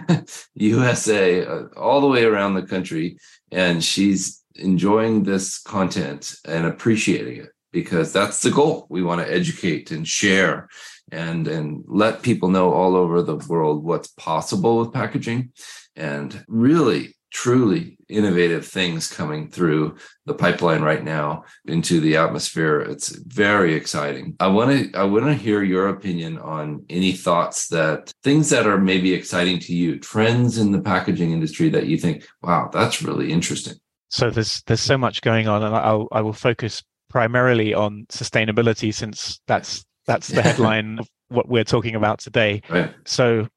USA, 0.54 1.46
uh, 1.46 1.62
all 1.76 2.02
the 2.02 2.06
way 2.06 2.24
around 2.24 2.54
the 2.54 2.66
country. 2.66 3.16
And 3.50 3.82
she's 3.82 4.42
enjoying 4.56 5.22
this 5.22 5.58
content 5.58 6.34
and 6.44 6.66
appreciating 6.66 7.38
it 7.38 7.50
because 7.72 8.12
that's 8.12 8.42
the 8.42 8.50
goal. 8.50 8.86
We 8.90 9.02
want 9.02 9.22
to 9.22 9.32
educate 9.32 9.90
and 9.90 10.06
share 10.06 10.68
and, 11.10 11.48
and 11.48 11.82
let 11.86 12.22
people 12.22 12.50
know 12.50 12.72
all 12.72 12.94
over 12.94 13.22
the 13.22 13.36
world 13.36 13.82
what's 13.82 14.08
possible 14.08 14.78
with 14.78 14.92
packaging 14.92 15.52
and 15.96 16.44
really 16.46 17.14
truly 17.32 17.96
innovative 18.08 18.66
things 18.66 19.10
coming 19.10 19.48
through 19.48 19.96
the 20.26 20.34
pipeline 20.34 20.82
right 20.82 21.02
now 21.02 21.44
into 21.66 21.98
the 21.98 22.16
atmosphere. 22.16 22.80
It's 22.80 23.08
very 23.08 23.74
exciting. 23.74 24.36
I 24.38 24.48
want 24.48 24.92
to 24.92 24.98
i 24.98 25.04
want 25.04 25.24
to 25.24 25.34
hear 25.34 25.62
your 25.62 25.88
opinion 25.88 26.38
on 26.38 26.84
any 26.90 27.12
thoughts 27.12 27.68
that 27.68 28.12
things 28.22 28.50
that 28.50 28.66
are 28.66 28.78
maybe 28.78 29.14
exciting 29.14 29.58
to 29.60 29.74
you 29.74 29.98
trends 29.98 30.58
in 30.58 30.72
the 30.72 30.80
packaging 30.80 31.32
industry 31.32 31.70
that 31.70 31.86
you 31.86 31.96
think 31.96 32.26
wow 32.42 32.68
that's 32.72 33.02
really 33.02 33.32
interesting. 33.32 33.74
So 34.10 34.30
there's 34.30 34.62
there's 34.66 34.80
so 34.80 34.98
much 34.98 35.22
going 35.22 35.48
on 35.48 35.62
and 35.62 35.74
i'll 35.74 36.08
i 36.12 36.20
will 36.20 36.34
focus 36.34 36.82
primarily 37.08 37.72
on 37.72 38.06
sustainability 38.10 38.92
since 38.92 39.40
that's 39.46 39.84
that's 40.06 40.28
the 40.28 40.42
headline 40.48 40.98
of 40.98 41.08
what 41.28 41.48
we're 41.48 41.64
talking 41.64 41.94
about 41.94 42.18
today. 42.18 42.60
Right. 42.68 42.92
so 43.06 43.48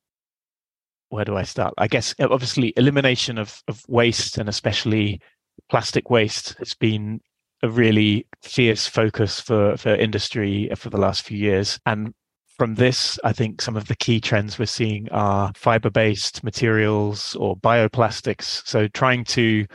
where 1.10 1.26
do 1.26 1.38
I 1.38 1.44
start? 1.44 1.74
I 1.78 1.88
guess 1.88 2.14
uh, 2.20 2.28
obviously 2.30 2.74
elimination 2.78 3.38
of, 3.38 3.62
of 3.68 3.84
waste 3.88 4.38
and 4.38 4.50
especially 4.50 5.22
plastic 5.70 6.10
waste 6.10 6.56
has 6.60 6.74
been 6.74 7.22
a 7.64 7.70
really 7.70 8.28
fierce 8.44 8.88
focus 8.88 9.40
for, 9.40 9.78
for 9.78 9.96
industry 9.96 10.70
for 10.76 10.90
the 10.90 10.98
last 11.00 11.24
few 11.24 11.38
years. 11.38 11.80
And 11.86 12.14
from 12.58 12.76
this, 12.76 13.20
I 13.24 13.34
think 13.34 13.62
some 13.62 13.76
of 13.76 13.88
the 13.88 13.96
key 13.96 14.22
trends 14.22 14.58
we're 14.58 14.66
seeing 14.66 15.10
are 15.12 15.52
fiber 15.56 15.90
based 15.90 16.44
materials 16.44 17.36
or 17.36 17.58
bioplastics. 17.58 18.66
So 18.66 18.88
trying 18.88 19.26
to 19.26 19.66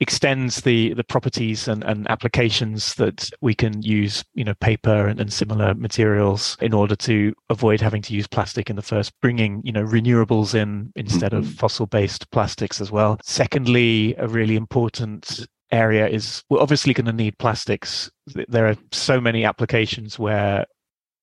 extends 0.00 0.60
the 0.60 0.94
the 0.94 1.04
properties 1.04 1.66
and, 1.66 1.82
and 1.84 2.08
applications 2.08 2.94
that 2.94 3.30
we 3.40 3.54
can 3.54 3.82
use 3.82 4.24
you 4.34 4.44
know 4.44 4.54
paper 4.54 5.08
and, 5.08 5.20
and 5.20 5.32
similar 5.32 5.74
materials 5.74 6.56
in 6.60 6.72
order 6.72 6.94
to 6.94 7.34
avoid 7.50 7.80
having 7.80 8.02
to 8.02 8.14
use 8.14 8.26
plastic 8.26 8.70
in 8.70 8.76
the 8.76 8.82
first 8.82 9.12
bringing 9.20 9.60
you 9.64 9.72
know 9.72 9.82
renewables 9.82 10.54
in 10.54 10.92
instead 10.94 11.32
mm-hmm. 11.32 11.48
of 11.48 11.54
fossil 11.54 11.86
based 11.86 12.30
plastics 12.30 12.80
as 12.80 12.92
well 12.92 13.18
secondly 13.24 14.14
a 14.18 14.28
really 14.28 14.54
important 14.54 15.46
area 15.72 16.06
is 16.06 16.44
we're 16.48 16.60
obviously 16.60 16.94
going 16.94 17.04
to 17.04 17.12
need 17.12 17.36
plastics 17.38 18.10
there 18.46 18.66
are 18.66 18.76
so 18.92 19.20
many 19.20 19.44
applications 19.44 20.18
where 20.18 20.64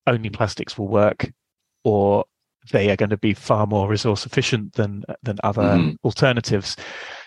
only 0.06 0.30
plastics 0.30 0.78
will 0.78 0.88
work 0.88 1.32
or 1.84 2.26
they 2.72 2.90
are 2.90 2.96
going 2.96 3.10
to 3.10 3.18
be 3.18 3.34
far 3.34 3.68
more 3.68 3.88
resource 3.88 4.26
efficient 4.26 4.74
than 4.74 5.04
than 5.24 5.38
other 5.44 5.62
mm. 5.62 5.96
alternatives. 6.04 6.76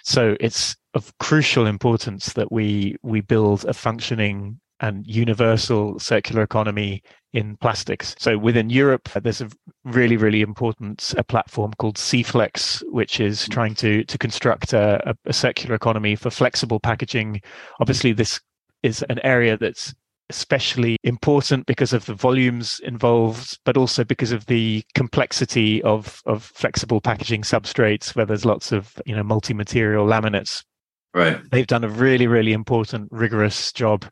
So 0.04 0.36
it's 0.40 0.76
of 0.94 1.16
crucial 1.18 1.66
importance 1.66 2.32
that 2.34 2.50
we 2.50 2.96
we 3.02 3.20
build 3.20 3.64
a 3.64 3.74
functioning 3.74 4.60
and 4.80 5.06
universal 5.06 5.98
circular 5.98 6.42
economy 6.42 7.02
in 7.32 7.56
plastics. 7.56 8.14
So 8.18 8.38
within 8.38 8.70
Europe, 8.70 9.08
there's 9.22 9.40
a 9.40 9.50
really, 9.84 10.16
really 10.16 10.40
important 10.40 11.14
a 11.16 11.24
platform 11.24 11.72
called 11.78 11.96
CEFLEX, 11.96 12.82
which 12.90 13.20
is 13.20 13.40
mm. 13.40 13.50
trying 13.50 13.74
to 13.76 14.04
to 14.04 14.18
construct 14.18 14.72
a, 14.72 15.14
a 15.24 15.32
circular 15.32 15.74
economy 15.74 16.16
for 16.16 16.30
flexible 16.30 16.80
packaging. 16.80 17.42
Obviously, 17.80 18.12
this 18.12 18.40
is 18.82 19.02
an 19.08 19.18
area 19.24 19.56
that's 19.56 19.94
especially 20.30 20.96
important 21.04 21.66
because 21.66 21.92
of 21.92 22.06
the 22.06 22.14
volumes 22.14 22.80
involved, 22.84 23.58
but 23.64 23.76
also 23.76 24.04
because 24.04 24.32
of 24.32 24.46
the 24.46 24.84
complexity 24.94 25.82
of, 25.82 26.20
of 26.26 26.42
flexible 26.42 27.00
packaging 27.00 27.42
substrates 27.42 28.14
where 28.14 28.26
there's 28.26 28.44
lots 28.44 28.72
of, 28.72 29.00
you 29.06 29.14
know, 29.14 29.22
multi-material 29.22 30.06
laminates. 30.06 30.62
Right. 31.14 31.40
They've 31.50 31.66
done 31.66 31.84
a 31.84 31.88
really, 31.88 32.26
really 32.26 32.52
important, 32.52 33.08
rigorous 33.10 33.72
job 33.72 34.04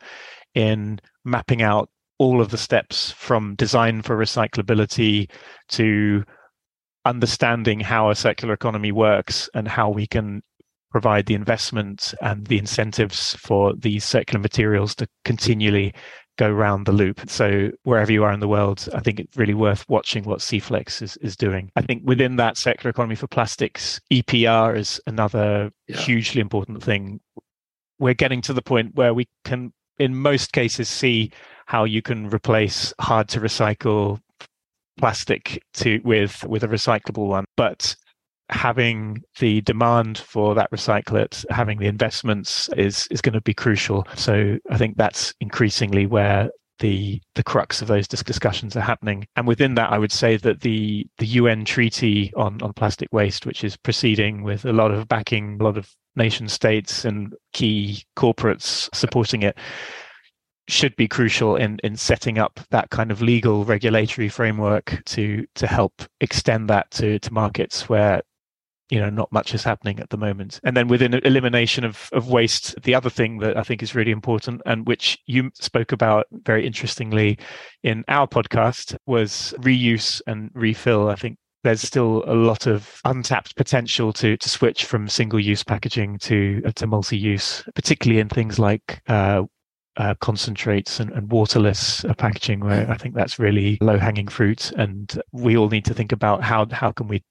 in 0.54 0.98
mapping 1.24 1.62
out 1.62 1.90
all 2.18 2.40
of 2.40 2.50
the 2.50 2.58
steps 2.58 3.12
from 3.12 3.54
design 3.56 4.00
for 4.02 4.16
recyclability 4.16 5.30
to 5.68 6.24
understanding 7.04 7.78
how 7.80 8.10
a 8.10 8.16
circular 8.16 8.54
economy 8.54 8.90
works 8.90 9.48
and 9.54 9.68
how 9.68 9.90
we 9.90 10.06
can 10.06 10.42
provide 10.90 11.26
the 11.26 11.34
investment 11.34 12.14
and 12.20 12.46
the 12.46 12.58
incentives 12.58 13.34
for 13.34 13.74
these 13.74 14.04
circular 14.04 14.40
materials 14.40 14.94
to 14.96 15.06
continually 15.24 15.92
go 16.36 16.50
round 16.50 16.86
the 16.86 16.92
loop. 16.92 17.28
So 17.28 17.70
wherever 17.84 18.12
you 18.12 18.24
are 18.24 18.32
in 18.32 18.40
the 18.40 18.48
world, 18.48 18.88
I 18.94 19.00
think 19.00 19.20
it's 19.20 19.36
really 19.36 19.54
worth 19.54 19.88
watching 19.88 20.24
what 20.24 20.40
CEFLEX 20.40 21.02
is, 21.02 21.16
is 21.18 21.36
doing. 21.36 21.70
I 21.76 21.82
think 21.82 22.02
within 22.04 22.36
that 22.36 22.56
circular 22.56 22.90
economy 22.90 23.14
for 23.14 23.26
plastics, 23.26 24.00
EPR 24.12 24.76
is 24.76 25.00
another 25.06 25.70
yeah. 25.88 25.96
hugely 25.96 26.40
important 26.40 26.82
thing. 26.82 27.20
We're 27.98 28.14
getting 28.14 28.42
to 28.42 28.52
the 28.52 28.62
point 28.62 28.94
where 28.94 29.14
we 29.14 29.26
can, 29.44 29.72
in 29.98 30.14
most 30.14 30.52
cases, 30.52 30.88
see 30.88 31.32
how 31.66 31.84
you 31.84 32.02
can 32.02 32.28
replace 32.28 32.92
hard 33.00 33.28
to 33.28 33.40
recycle 33.40 34.20
plastic 34.98 35.62
to 35.74 36.00
with 36.04 36.44
with 36.44 36.62
a 36.62 36.68
recyclable 36.68 37.26
one. 37.26 37.44
But 37.56 37.96
having 38.50 39.22
the 39.38 39.60
demand 39.62 40.18
for 40.18 40.54
that 40.54 40.70
recyclate, 40.70 41.44
having 41.50 41.78
the 41.78 41.86
investments 41.86 42.68
is 42.76 43.08
is 43.10 43.20
going 43.20 43.32
to 43.32 43.40
be 43.40 43.54
crucial. 43.54 44.06
So 44.14 44.58
I 44.70 44.78
think 44.78 44.96
that's 44.96 45.34
increasingly 45.40 46.06
where 46.06 46.50
the 46.78 47.20
the 47.34 47.42
crux 47.42 47.80
of 47.82 47.88
those 47.88 48.06
discussions 48.06 48.76
are 48.76 48.80
happening. 48.80 49.26
And 49.36 49.46
within 49.46 49.74
that, 49.74 49.92
I 49.92 49.98
would 49.98 50.12
say 50.12 50.36
that 50.38 50.60
the 50.60 51.06
the 51.18 51.26
UN 51.26 51.64
Treaty 51.64 52.32
on 52.36 52.62
on 52.62 52.72
plastic 52.72 53.08
waste, 53.12 53.46
which 53.46 53.64
is 53.64 53.76
proceeding 53.76 54.42
with 54.42 54.64
a 54.64 54.72
lot 54.72 54.90
of 54.90 55.08
backing, 55.08 55.58
a 55.60 55.64
lot 55.64 55.78
of 55.78 55.90
nation 56.14 56.48
states 56.48 57.04
and 57.04 57.34
key 57.52 58.04
corporates 58.16 58.88
supporting 58.94 59.42
it 59.42 59.58
should 60.68 60.96
be 60.96 61.06
crucial 61.06 61.56
in 61.56 61.78
in 61.84 61.96
setting 61.96 62.38
up 62.38 62.58
that 62.70 62.90
kind 62.90 63.10
of 63.10 63.22
legal 63.22 63.64
regulatory 63.64 64.28
framework 64.28 65.00
to 65.06 65.46
to 65.54 65.66
help 65.66 66.02
extend 66.20 66.68
that 66.68 66.90
to 66.90 67.18
to 67.20 67.32
markets 67.32 67.88
where 67.88 68.22
you 68.90 69.00
know 69.00 69.10
not 69.10 69.30
much 69.32 69.54
is 69.54 69.64
happening 69.64 70.00
at 70.00 70.10
the 70.10 70.16
moment. 70.16 70.60
And 70.64 70.76
then 70.76 70.88
within 70.88 71.14
elimination 71.14 71.84
of, 71.84 72.08
of 72.12 72.28
waste 72.28 72.80
the 72.82 72.94
other 72.94 73.10
thing 73.10 73.38
that 73.38 73.56
i 73.56 73.62
think 73.62 73.82
is 73.82 73.94
really 73.94 74.10
important 74.10 74.62
and 74.66 74.86
which 74.86 75.18
you 75.26 75.50
spoke 75.54 75.92
about 75.92 76.26
very 76.44 76.66
interestingly 76.66 77.38
in 77.82 78.04
our 78.08 78.26
podcast 78.26 78.96
was 79.06 79.54
reuse 79.58 80.20
and 80.26 80.50
refill. 80.54 81.08
I 81.08 81.16
think 81.16 81.38
there's 81.64 81.82
still 81.82 82.22
a 82.26 82.34
lot 82.34 82.66
of 82.66 83.00
untapped 83.04 83.56
potential 83.56 84.12
to 84.12 84.36
to 84.36 84.48
switch 84.48 84.84
from 84.84 85.08
single 85.08 85.40
use 85.40 85.64
packaging 85.64 86.18
to 86.18 86.62
uh, 86.64 86.72
to 86.76 86.86
multi 86.86 87.18
use 87.18 87.64
particularly 87.74 88.20
in 88.20 88.28
things 88.28 88.58
like 88.58 89.02
uh, 89.08 89.42
uh, 89.96 90.14
concentrates 90.20 91.00
and, 91.00 91.10
and 91.12 91.30
waterless 91.32 92.04
uh, 92.04 92.14
packaging 92.14 92.60
where 92.60 92.90
I 92.90 92.96
think 92.96 93.14
that's 93.14 93.38
really 93.38 93.78
low 93.80 93.98
hanging 93.98 94.28
fruit. 94.28 94.70
And 94.72 95.22
we 95.32 95.56
all 95.56 95.68
need 95.68 95.84
to 95.86 95.94
think 95.94 96.12
about 96.12 96.42
how 96.42 96.66
how 96.70 96.92
can 96.92 97.08
we 97.08 97.22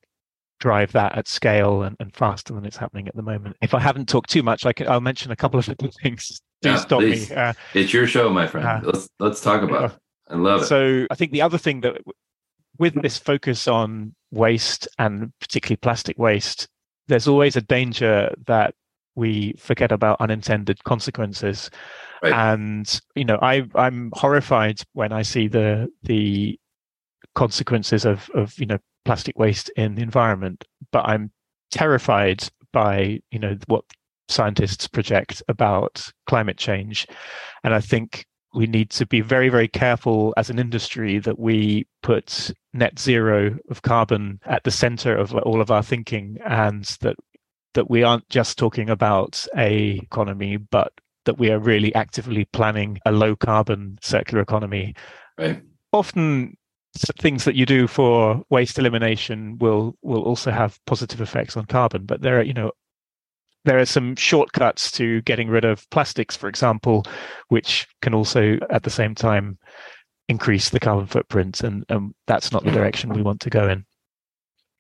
drive 0.66 0.92
that 0.94 1.16
at 1.16 1.28
scale 1.28 1.84
and, 1.84 1.96
and 2.00 2.12
faster 2.16 2.52
than 2.52 2.66
it's 2.66 2.76
happening 2.76 3.08
at 3.08 3.16
the 3.16 3.22
moment. 3.22 3.56
If 3.62 3.76
I 3.76 3.80
haven't 3.80 4.10
talked 4.10 4.32
too 4.32 4.42
much, 4.42 4.66
I 4.66 4.74
will 4.80 5.00
mention 5.00 5.32
a 5.32 5.36
couple 5.36 5.60
of 5.60 5.68
little 5.68 5.92
things. 6.02 6.42
Do 6.64 6.70
yeah, 6.70 6.78
stop 6.78 7.02
please. 7.02 7.30
me. 7.30 7.36
Uh, 7.36 7.54
it's 7.76 7.94
your 7.94 8.08
show, 8.08 8.32
my 8.32 8.48
friend. 8.48 8.68
Uh, 8.68 8.80
let's 8.84 9.08
let's 9.20 9.42
talk 9.42 9.62
about 9.62 9.92
it. 9.92 9.98
I 10.28 10.36
love 10.38 10.64
it. 10.64 10.66
So 10.66 11.06
I 11.12 11.16
think 11.16 11.34
the 11.34 11.44
other 11.44 11.60
thing 11.60 11.82
that 11.82 12.02
with 12.80 13.00
this 13.00 13.20
focus 13.20 13.68
on 13.68 14.16
waste 14.32 14.88
and 14.98 15.32
particularly 15.40 15.78
plastic 15.78 16.18
waste, 16.18 16.68
there's 17.08 17.28
always 17.28 17.56
a 17.56 17.62
danger 17.62 18.34
that 18.48 18.74
we 19.14 19.54
forget 19.60 19.92
about 19.92 20.20
unintended 20.20 20.84
consequences. 20.84 21.70
Right. 22.24 22.34
And 22.34 23.02
you 23.14 23.26
know, 23.26 23.38
I 23.40 23.68
I'm 23.76 24.10
horrified 24.16 24.80
when 24.94 25.12
I 25.12 25.22
see 25.22 25.48
the 25.48 25.90
the 26.02 26.60
consequences 27.36 28.04
of 28.04 28.32
of 28.34 28.58
you 28.58 28.66
know 28.66 28.80
plastic 29.06 29.38
waste 29.38 29.70
in 29.78 29.96
the 29.96 30.02
environment, 30.02 30.66
but 30.92 31.06
I'm 31.08 31.32
terrified 31.72 32.48
by 32.74 33.20
you 33.32 33.40
know 33.40 33.58
what 33.68 33.86
scientists 34.28 34.88
project 34.88 35.42
about 35.48 36.12
climate 36.28 36.58
change, 36.58 37.08
and 37.64 37.74
I 37.74 37.80
think 37.80 38.26
we 38.54 38.68
need 38.68 38.90
to 38.92 39.06
be 39.06 39.22
very 39.22 39.50
very 39.50 39.68
careful 39.68 40.34
as 40.38 40.50
an 40.50 40.60
industry 40.60 41.20
that 41.20 41.40
we 41.40 41.88
put 42.02 42.52
net 42.74 43.00
zero 43.00 43.58
of 43.70 43.82
carbon 43.82 44.40
at 44.46 44.64
the 44.64 44.72
center 44.72 45.16
of 45.16 45.34
all 45.34 45.62
of 45.62 45.72
our 45.72 45.84
thinking, 45.84 46.38
and 46.46 46.84
that 47.02 47.16
that 47.76 47.90
we 47.90 48.04
aren't 48.04 48.28
just 48.30 48.58
talking 48.58 48.90
about 48.90 49.46
a 49.56 50.00
economy, 50.02 50.58
but 50.58 50.92
that 51.26 51.38
we 51.38 51.52
are 51.52 51.60
really 51.60 51.94
actively 51.96 52.46
planning 52.46 52.98
a 53.06 53.12
low 53.12 53.36
carbon 53.36 53.98
circular 54.02 54.42
economy. 54.42 54.96
Right. 55.38 55.62
Often 55.92 56.58
things 57.20 57.44
that 57.44 57.56
you 57.56 57.66
do 57.66 57.88
for 57.88 58.44
waste 58.50 58.80
elimination 58.80 59.58
will 59.60 59.96
will 60.02 60.24
also 60.24 60.52
have 60.52 60.80
positive 60.86 61.22
effects 61.22 61.58
on 61.58 61.66
carbon 61.66 62.06
but 62.06 62.22
there 62.22 62.40
are 62.40 62.44
you 62.44 62.54
know 62.54 62.72
there 63.66 63.80
are 63.80 63.86
some 63.86 64.16
shortcuts 64.16 64.92
to 64.92 65.22
getting 65.24 65.50
rid 65.50 65.66
of 65.66 65.90
plastics 65.90 66.36
for 66.36 66.48
example 66.48 67.06
which 67.50 67.88
can 68.02 68.14
also 68.14 68.58
at 68.70 68.84
the 68.84 68.90
same 68.90 69.14
time 69.16 69.58
increase 70.28 70.70
the 70.70 70.80
carbon 70.80 71.06
footprint 71.06 71.62
and, 71.62 71.86
and 71.90 72.14
that's 72.28 72.52
not 72.52 72.64
the 72.64 72.72
direction 72.72 73.14
we 73.14 73.22
want 73.22 73.42
to 73.42 73.50
go 73.50 73.68
in 73.68 73.86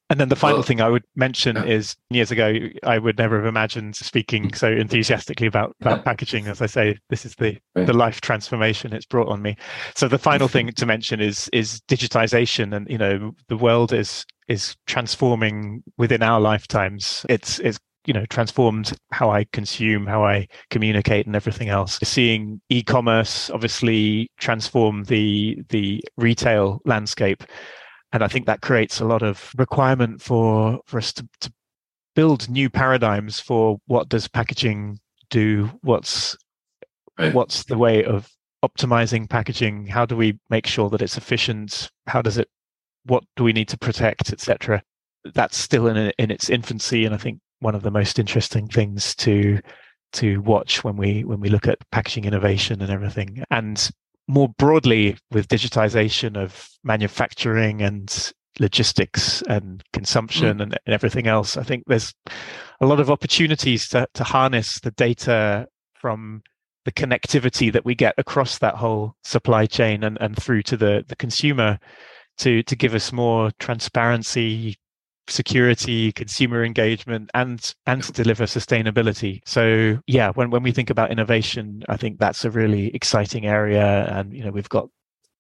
and 0.10 0.20
then 0.20 0.30
the 0.30 0.36
final 0.36 0.58
well, 0.58 0.64
thing 0.64 0.82
I 0.82 0.90
would 0.90 1.04
mention 1.16 1.56
yeah. 1.56 1.64
is 1.64 1.96
years 2.12 2.30
ago, 2.30 2.54
I 2.84 3.00
would 3.00 3.18
never 3.18 3.38
have 3.38 3.48
imagined 3.48 3.96
speaking 3.96 4.50
mm. 4.50 4.56
so 4.56 4.72
enthusiastically 4.72 5.48
about, 5.48 5.76
about 5.82 6.00
yeah. 6.00 6.04
packaging. 6.04 6.48
As 6.48 6.62
I 6.62 6.68
say, 6.68 6.98
this 7.10 7.26
is 7.26 7.34
the, 7.36 7.58
right. 7.76 7.88
the 7.88 7.94
life 7.94 8.22
transformation 8.22 8.94
it's 8.94 9.06
brought 9.06 9.30
on 9.30 9.42
me. 9.42 9.56
So 9.96 10.08
the 10.08 10.20
final 10.20 10.48
thing 10.48 10.72
to 10.72 10.86
mention 10.86 11.20
is 11.22 11.50
is 11.54 11.82
digitization. 11.90 12.76
And 12.76 12.88
you 12.88 13.00
know, 13.00 13.32
the 13.48 13.58
world 13.58 13.94
is 13.94 14.26
is 14.48 14.76
transforming 14.86 15.84
within 15.98 16.22
our 16.22 16.40
lifetimes. 16.40 17.26
It's 17.28 17.58
it's 17.60 17.80
you 18.06 18.14
know 18.14 18.26
transformed 18.28 18.94
how 19.12 19.32
I 19.32 19.46
consume, 19.54 20.06
how 20.06 20.24
I 20.24 20.48
communicate, 20.70 21.26
and 21.26 21.36
everything 21.36 21.70
else. 21.70 21.98
Seeing 22.04 22.62
e-commerce 22.70 23.50
obviously 23.50 24.30
transform 24.38 25.06
the 25.06 25.58
the 25.70 26.04
retail 26.16 26.82
landscape 26.86 27.44
and 28.16 28.24
I 28.24 28.30
think 28.30 28.46
that 28.46 28.62
creates 28.62 29.02
a 29.02 29.06
lot 29.06 29.24
of 29.24 29.52
requirement 29.58 30.22
for 30.22 30.80
for 30.86 30.98
us 30.98 31.12
to, 31.14 31.28
to 31.42 31.52
build 32.16 32.50
new 32.50 32.70
paradigms 32.70 33.42
for 33.42 33.78
what 33.88 34.08
does 34.08 34.30
packaging 34.30 35.00
do, 35.30 35.70
what's 35.82 36.38
right. 37.20 37.34
what's 37.34 37.66
the 37.66 37.78
way 37.78 38.06
of 38.06 38.32
optimizing 38.64 39.30
packaging, 39.30 39.86
how 39.86 40.06
do 40.06 40.16
we 40.16 40.40
make 40.50 40.66
sure 40.66 40.90
that 40.92 41.02
it's 41.02 41.18
efficient, 41.18 41.92
how 42.08 42.22
does 42.22 42.38
it, 42.38 42.48
what 43.04 43.26
do 43.36 43.44
we 43.44 43.52
need 43.52 43.68
to 43.68 43.78
protect, 43.78 44.32
etc. 44.32 44.82
That's 45.34 45.58
still 45.58 45.88
in 45.88 46.14
in 46.18 46.32
its 46.32 46.50
infancy, 46.50 47.04
and 47.04 47.14
I 47.14 47.18
think 47.18 47.42
one 47.60 47.76
of 47.76 47.84
the 47.84 47.92
most 47.92 48.18
interesting 48.18 48.70
things 48.70 49.14
to 49.16 49.60
to 50.14 50.38
watch 50.38 50.86
when 50.86 50.96
we 50.96 51.26
when 51.26 51.42
we 51.42 51.50
look 51.50 51.68
at 51.68 51.80
packaging 51.92 52.24
innovation 52.24 52.82
and 52.82 52.90
everything. 52.90 53.44
And 53.52 53.92
more 54.28 54.50
broadly 54.58 55.18
with 55.32 55.48
digitization 55.48 56.36
of 56.36 56.68
manufacturing 56.84 57.82
and 57.82 58.34
logistics 58.60 59.42
and 59.44 59.84
consumption 59.94 60.58
mm. 60.58 60.64
and, 60.64 60.80
and, 60.86 60.94
everything 60.94 61.28
else. 61.28 61.58
I 61.58 61.64
think 61.64 61.84
there's 61.88 62.14
a 62.80 62.86
lot 62.86 63.00
of 63.00 63.12
opportunities 63.12 63.88
to, 63.90 64.08
to 64.14 64.24
harness 64.24 64.80
the 64.80 64.92
data 64.92 65.68
from 65.94 66.42
the 66.86 66.92
connectivity 66.92 67.72
that 67.74 67.84
we 67.84 67.96
get 67.96 68.14
across 68.18 68.60
that 68.60 68.76
whole 68.76 69.16
supply 69.24 69.66
chain 69.66 70.04
and, 70.04 70.18
and 70.22 70.38
through 70.38 70.64
to 70.64 70.78
the, 70.78 71.04
the 71.08 71.16
consumer 71.16 71.80
to 72.38 72.62
to 72.64 72.76
give 72.76 72.94
us 72.94 73.12
more 73.12 73.52
transparency 73.60 74.76
security 75.28 76.12
consumer 76.12 76.64
engagement 76.64 77.30
and 77.34 77.74
and 77.86 78.04
to 78.04 78.12
deliver 78.12 78.44
sustainability 78.44 79.42
so 79.46 79.98
yeah 80.08 80.32
when 80.36 80.50
when 80.52 80.62
we 80.62 80.72
think 80.72 80.90
about 80.90 81.12
innovation 81.12 81.84
i 81.90 81.98
think 81.98 82.20
that's 82.20 82.46
a 82.46 82.52
really 82.52 82.94
exciting 82.94 83.46
area 83.46 84.06
and 84.12 84.34
you 84.34 84.44
know 84.44 84.52
we've 84.52 84.70
got 84.70 84.88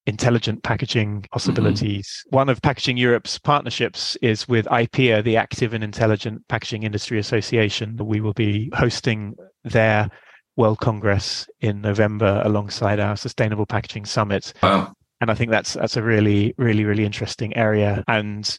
intelligent 0.05 0.63
packaging 0.63 1.25
possibilities. 1.31 2.07
Mm-hmm. 2.07 2.35
One 2.35 2.49
of 2.49 2.61
Packaging 2.61 2.97
Europe's 2.97 3.39
partnerships 3.39 4.15
is 4.21 4.47
with 4.47 4.67
AIPIA, 4.67 5.23
the 5.23 5.37
Active 5.37 5.73
and 5.73 5.83
Intelligent 5.83 6.47
Packaging 6.47 6.83
Industry 6.83 7.19
Association. 7.19 7.97
We 7.97 8.21
will 8.21 8.33
be 8.33 8.69
hosting 8.75 9.35
their 9.63 10.09
World 10.57 10.79
Congress 10.79 11.47
in 11.59 11.81
November 11.81 12.41
alongside 12.45 12.99
our 12.99 13.17
Sustainable 13.17 13.65
Packaging 13.65 14.05
Summit. 14.05 14.53
Wow. 14.63 14.93
And 15.21 15.31
I 15.31 15.33
think 15.33 15.51
that's 15.51 15.73
that's 15.73 15.97
a 15.97 16.03
really, 16.03 16.53
really, 16.57 16.85
really 16.85 17.05
interesting 17.05 17.55
area. 17.55 18.03
And 18.07 18.57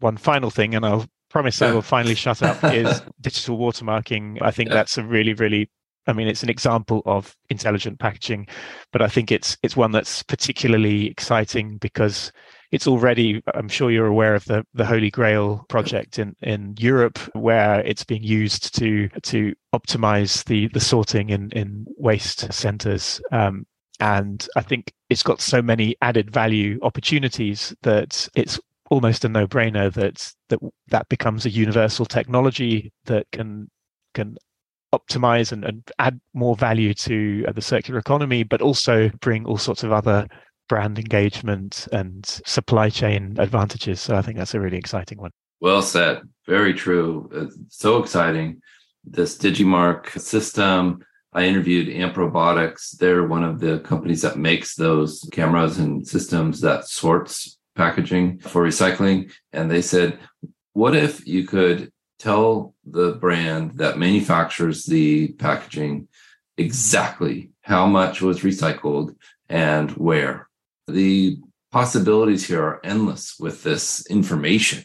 one 0.00 0.16
final 0.16 0.50
thing, 0.50 0.74
and 0.74 0.84
I'll 0.84 1.06
promise. 1.30 1.60
I 1.62 1.72
will 1.72 1.82
finally 1.82 2.14
shut 2.14 2.42
up, 2.42 2.62
is 2.72 3.02
digital 3.20 3.58
watermarking. 3.58 4.38
I 4.40 4.50
think 4.50 4.68
yeah. 4.68 4.76
that's 4.76 4.98
a 4.98 5.04
really, 5.04 5.34
really 5.34 5.68
I 6.06 6.12
mean, 6.12 6.28
it's 6.28 6.42
an 6.42 6.50
example 6.50 7.02
of 7.06 7.36
intelligent 7.48 7.98
packaging, 7.98 8.46
but 8.92 9.00
I 9.00 9.08
think 9.08 9.32
it's 9.32 9.56
it's 9.62 9.76
one 9.76 9.92
that's 9.92 10.22
particularly 10.22 11.06
exciting 11.06 11.78
because 11.78 12.30
it's 12.70 12.86
already. 12.86 13.42
I'm 13.54 13.68
sure 13.68 13.90
you're 13.90 14.06
aware 14.06 14.34
of 14.34 14.44
the 14.44 14.64
the 14.74 14.84
Holy 14.84 15.10
Grail 15.10 15.64
project 15.68 16.18
in 16.18 16.34
in 16.42 16.74
Europe, 16.78 17.18
where 17.34 17.80
it's 17.80 18.04
being 18.04 18.22
used 18.22 18.74
to 18.76 19.08
to 19.22 19.54
optimize 19.74 20.44
the 20.44 20.68
the 20.68 20.80
sorting 20.80 21.30
in 21.30 21.50
in 21.52 21.86
waste 21.96 22.52
centers. 22.52 23.20
Um, 23.32 23.66
and 24.00 24.46
I 24.56 24.60
think 24.60 24.92
it's 25.08 25.22
got 25.22 25.40
so 25.40 25.62
many 25.62 25.96
added 26.02 26.30
value 26.30 26.80
opportunities 26.82 27.74
that 27.82 28.28
it's 28.34 28.58
almost 28.90 29.24
a 29.24 29.28
no-brainer 29.28 29.92
that 29.92 30.32
that 30.48 30.58
that 30.88 31.08
becomes 31.08 31.46
a 31.46 31.50
universal 31.50 32.06
technology 32.06 32.92
that 33.06 33.26
can 33.32 33.70
can 34.12 34.36
optimize 34.92 35.52
and, 35.52 35.64
and 35.64 35.90
add 35.98 36.20
more 36.34 36.54
value 36.54 36.94
to 36.94 37.44
uh, 37.48 37.52
the 37.52 37.62
circular 37.62 37.98
economy, 37.98 38.44
but 38.44 38.62
also 38.62 39.10
bring 39.20 39.44
all 39.44 39.58
sorts 39.58 39.82
of 39.82 39.92
other 39.92 40.26
brand 40.68 40.98
engagement 40.98 41.88
and 41.92 42.24
supply 42.46 42.88
chain 42.88 43.34
advantages. 43.38 44.00
So 44.00 44.16
I 44.16 44.22
think 44.22 44.38
that's 44.38 44.54
a 44.54 44.60
really 44.60 44.78
exciting 44.78 45.18
one. 45.18 45.32
Well 45.60 45.82
said. 45.82 46.22
Very 46.46 46.74
true. 46.74 47.28
It's 47.32 47.56
so 47.70 48.02
exciting. 48.02 48.60
This 49.04 49.36
Digimarc 49.36 50.18
system. 50.18 51.04
I 51.32 51.46
interviewed 51.46 51.88
Amp 51.88 52.16
Robotics. 52.16 52.92
They're 52.92 53.26
one 53.26 53.42
of 53.42 53.58
the 53.58 53.80
companies 53.80 54.22
that 54.22 54.38
makes 54.38 54.76
those 54.76 55.28
cameras 55.32 55.78
and 55.78 56.06
systems 56.06 56.60
that 56.60 56.86
sorts 56.86 57.58
packaging 57.74 58.38
for 58.38 58.62
recycling. 58.62 59.32
And 59.52 59.70
they 59.70 59.82
said, 59.82 60.18
what 60.72 60.94
if 60.96 61.26
you 61.26 61.46
could 61.46 61.92
tell 62.18 62.74
the 62.84 63.12
brand 63.12 63.78
that 63.78 63.98
manufactures 63.98 64.86
the 64.86 65.28
packaging 65.32 66.08
exactly 66.56 67.50
how 67.62 67.86
much 67.86 68.22
was 68.22 68.40
recycled 68.40 69.14
and 69.48 69.90
where. 69.92 70.48
The 70.86 71.38
possibilities 71.72 72.46
here 72.46 72.62
are 72.62 72.80
endless 72.84 73.36
with 73.38 73.62
this 73.62 74.06
information. 74.06 74.84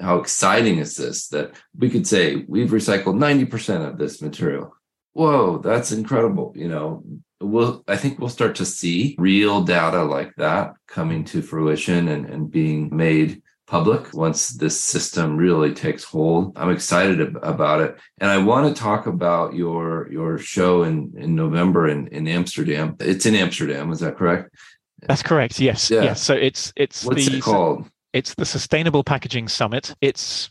How 0.00 0.16
exciting 0.18 0.78
is 0.78 0.96
this 0.96 1.28
that 1.28 1.54
we 1.76 1.90
could 1.90 2.06
say 2.06 2.44
we've 2.48 2.70
recycled 2.70 3.18
90% 3.18 3.86
of 3.86 3.98
this 3.98 4.22
material? 4.22 4.74
Whoa, 5.12 5.58
that's 5.58 5.92
incredible. 5.92 6.52
You 6.56 6.68
know, 6.68 7.04
we'll 7.40 7.82
I 7.88 7.96
think 7.96 8.18
we'll 8.18 8.28
start 8.28 8.56
to 8.56 8.66
see 8.66 9.16
real 9.18 9.62
data 9.62 10.02
like 10.02 10.34
that 10.36 10.74
coming 10.86 11.24
to 11.26 11.42
fruition 11.42 12.08
and, 12.08 12.26
and 12.26 12.50
being 12.50 12.94
made 12.94 13.42
public 13.66 14.12
once 14.12 14.48
this 14.48 14.78
system 14.78 15.36
really 15.36 15.72
takes 15.72 16.02
hold. 16.02 16.52
I'm 16.56 16.70
excited 16.70 17.20
about 17.36 17.80
it. 17.80 17.96
And 18.18 18.28
I 18.28 18.38
want 18.38 18.74
to 18.74 18.82
talk 18.82 19.06
about 19.06 19.54
your 19.54 20.10
your 20.10 20.38
show 20.38 20.82
in, 20.82 21.12
in 21.16 21.34
November 21.34 21.88
in, 21.88 22.08
in 22.08 22.26
Amsterdam. 22.26 22.96
It's 23.00 23.26
in 23.26 23.34
Amsterdam, 23.36 23.92
is 23.92 24.00
that 24.00 24.16
correct? 24.16 24.54
That's 25.02 25.22
correct. 25.22 25.60
Yes. 25.60 25.90
Yeah. 25.90 26.02
Yes. 26.02 26.22
So 26.22 26.34
it's 26.34 26.72
it's 26.76 27.04
What's 27.04 27.26
the, 27.26 27.38
it 27.38 27.42
called? 27.42 27.88
It's 28.12 28.34
the 28.34 28.44
Sustainable 28.44 29.04
Packaging 29.04 29.48
Summit. 29.48 29.94
It's 30.00 30.50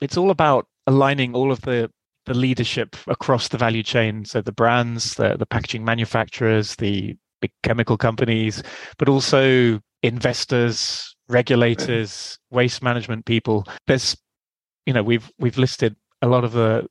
it's 0.00 0.16
all 0.16 0.30
about 0.30 0.66
aligning 0.86 1.34
all 1.34 1.50
of 1.52 1.60
the 1.62 1.90
the 2.26 2.34
leadership 2.34 2.96
across 3.06 3.48
the 3.48 3.58
value 3.58 3.82
chain. 3.82 4.24
So 4.24 4.42
the 4.42 4.52
brands, 4.52 5.14
the 5.14 5.36
the 5.36 5.46
packaging 5.46 5.84
manufacturers, 5.84 6.76
the 6.76 7.16
big 7.40 7.52
chemical 7.62 7.96
companies, 7.96 8.62
but 8.98 9.08
also 9.08 9.80
investors, 10.02 11.16
regulators, 11.28 12.38
waste 12.50 12.82
management 12.82 13.24
people. 13.24 13.66
There's, 13.86 14.16
you 14.84 14.92
know, 14.92 15.02
we've 15.02 15.30
we've 15.38 15.58
listed 15.58 15.96
a 16.22 16.26
lot 16.26 16.44
of 16.44 16.52
the 16.52 16.86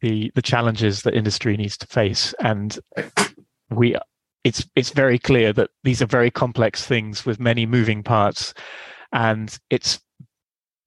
the 0.00 0.30
the 0.34 0.42
challenges 0.42 1.02
that 1.02 1.14
industry 1.14 1.56
needs 1.56 1.76
to 1.78 1.86
face, 1.86 2.34
and 2.40 2.78
we 3.70 3.96
it's 4.44 4.66
it's 4.74 4.90
very 4.90 5.18
clear 5.18 5.52
that 5.52 5.70
these 5.84 6.00
are 6.00 6.06
very 6.06 6.30
complex 6.30 6.84
things 6.84 7.26
with 7.26 7.40
many 7.40 7.66
moving 7.66 8.02
parts, 8.02 8.54
and 9.12 9.58
it's 9.70 10.00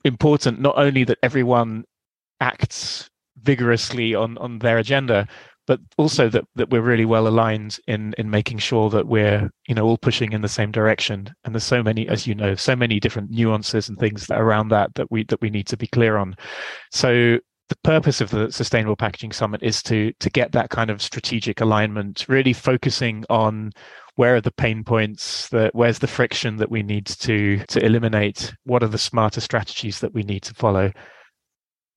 important 0.04 0.60
not 0.60 0.78
only 0.78 1.04
that 1.04 1.20
everyone 1.22 1.84
acts 2.40 3.11
vigorously 3.44 4.14
on 4.16 4.38
on 4.38 4.60
their 4.60 4.78
agenda 4.78 5.28
but 5.68 5.80
also 5.98 6.28
that 6.30 6.44
that 6.56 6.70
we're 6.70 6.82
really 6.82 7.06
well 7.06 7.28
aligned 7.28 7.80
in 7.88 8.14
in 8.18 8.30
making 8.30 8.58
sure 8.58 8.90
that 8.90 9.08
we're 9.08 9.50
you 9.68 9.76
know 9.76 9.86
all 9.86 9.98
pushing 9.98 10.34
in 10.34 10.42
the 10.42 10.50
same 10.50 10.72
direction. 10.72 11.34
And 11.44 11.54
there's 11.54 11.64
so 11.64 11.84
many 11.84 12.08
as 12.08 12.28
you 12.28 12.36
know 12.36 12.56
so 12.56 12.76
many 12.76 13.00
different 13.00 13.32
nuances 13.32 13.88
and 13.88 13.98
things 13.98 14.30
around 14.30 14.70
that 14.70 14.94
that 14.96 15.12
we 15.12 15.24
that 15.26 15.42
we 15.42 15.50
need 15.50 15.68
to 15.68 15.78
be 15.78 15.88
clear 15.88 16.18
on. 16.18 16.36
So 16.92 17.40
the 17.70 17.78
purpose 17.84 18.20
of 18.20 18.32
the 18.32 18.52
sustainable 18.52 18.98
packaging 18.98 19.32
summit 19.32 19.64
is 19.64 19.82
to 19.84 20.12
to 20.20 20.30
get 20.30 20.52
that 20.52 20.72
kind 20.72 20.90
of 20.90 21.02
strategic 21.02 21.62
alignment 21.62 22.26
really 22.28 22.54
focusing 22.54 23.24
on 23.30 23.72
where 24.16 24.36
are 24.36 24.42
the 24.42 24.52
pain 24.52 24.84
points 24.84 25.48
that 25.50 25.74
where's 25.74 26.00
the 26.00 26.08
friction 26.08 26.58
that 26.58 26.70
we 26.70 26.84
need 26.84 27.06
to 27.06 27.60
to 27.68 27.84
eliminate 27.86 28.54
what 28.66 28.84
are 28.84 28.90
the 28.90 28.98
smarter 28.98 29.40
strategies 29.40 30.00
that 30.00 30.14
we 30.14 30.24
need 30.24 30.44
to 30.44 30.54
follow 30.54 30.92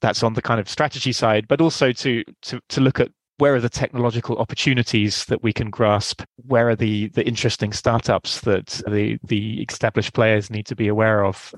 that's 0.05 0.23
on 0.23 0.35
the 0.35 0.43
kind 0.43 0.61
of 0.61 0.69
strategy 0.69 1.13
side 1.13 1.49
but 1.49 1.61
also 1.61 1.91
to 1.93 2.23
to 2.43 2.61
to 2.69 2.81
look 2.81 3.01
at 3.01 3.09
where 3.39 3.55
are 3.55 3.61
the 3.61 3.69
technological 3.69 4.39
opportunities 4.39 5.25
that 5.25 5.43
we 5.43 5.53
can 5.53 5.71
grasp? 5.71 6.23
Where 6.37 6.69
are 6.69 6.77
the 6.77 7.09
the 7.09 7.27
interesting 7.27 7.73
startups 7.73 8.43
that 8.43 8.81
the 8.87 9.19
the 9.25 9.63
established 9.63 10.13
players 10.13 10.51
need 10.51 10.67
to 10.67 10.77
be 10.77 10.89
aware 10.89 11.25
of? 11.25 11.53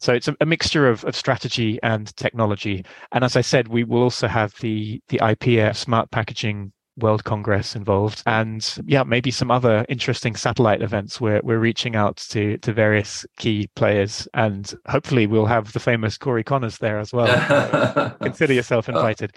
So 0.00 0.12
it's 0.12 0.28
a, 0.28 0.36
a 0.40 0.46
mixture 0.46 0.86
of, 0.88 1.04
of 1.04 1.16
strategy 1.16 1.78
and 1.82 2.14
technology. 2.16 2.84
And 3.12 3.24
as 3.24 3.36
I 3.36 3.40
said, 3.40 3.68
we 3.68 3.84
will 3.84 4.02
also 4.02 4.28
have 4.28 4.52
the 4.60 5.00
the 5.08 5.18
AIPIA 5.22 5.74
Smart 5.74 6.10
Packaging 6.10 6.72
World 6.96 7.24
Congress 7.24 7.74
involved, 7.74 8.22
and 8.26 8.76
yeah, 8.86 9.02
maybe 9.02 9.30
some 9.30 9.50
other 9.50 9.84
interesting 9.88 10.36
satellite 10.36 10.82
events 10.82 11.20
where 11.20 11.40
we're 11.42 11.58
reaching 11.58 11.96
out 11.96 12.16
to 12.30 12.58
to 12.58 12.72
various 12.72 13.26
key 13.36 13.68
players, 13.74 14.28
and 14.34 14.74
hopefully 14.86 15.26
we'll 15.26 15.46
have 15.46 15.72
the 15.72 15.80
famous 15.80 16.16
Cory 16.16 16.44
Connors 16.44 16.78
there 16.78 16.98
as 16.98 17.12
well. 17.12 18.14
Consider 18.22 18.52
yourself 18.52 18.88
oh, 18.88 18.92
invited. 18.92 19.32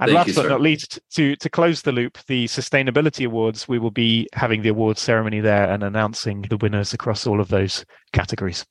And 0.00 0.08
Thank 0.08 0.16
last 0.16 0.28
you, 0.28 0.34
but 0.34 0.42
sir. 0.42 0.48
not 0.48 0.60
least, 0.60 1.00
to 1.14 1.36
to 1.36 1.50
close 1.50 1.82
the 1.82 1.92
loop, 1.92 2.18
the 2.26 2.46
Sustainability 2.46 3.26
Awards, 3.26 3.68
we 3.68 3.78
will 3.78 3.90
be 3.90 4.28
having 4.32 4.62
the 4.62 4.70
awards 4.70 5.00
ceremony 5.00 5.40
there 5.40 5.70
and 5.70 5.82
announcing 5.82 6.42
the 6.42 6.56
winners 6.56 6.94
across 6.94 7.26
all 7.26 7.40
of 7.40 7.48
those 7.48 7.84
categories. 8.12 8.64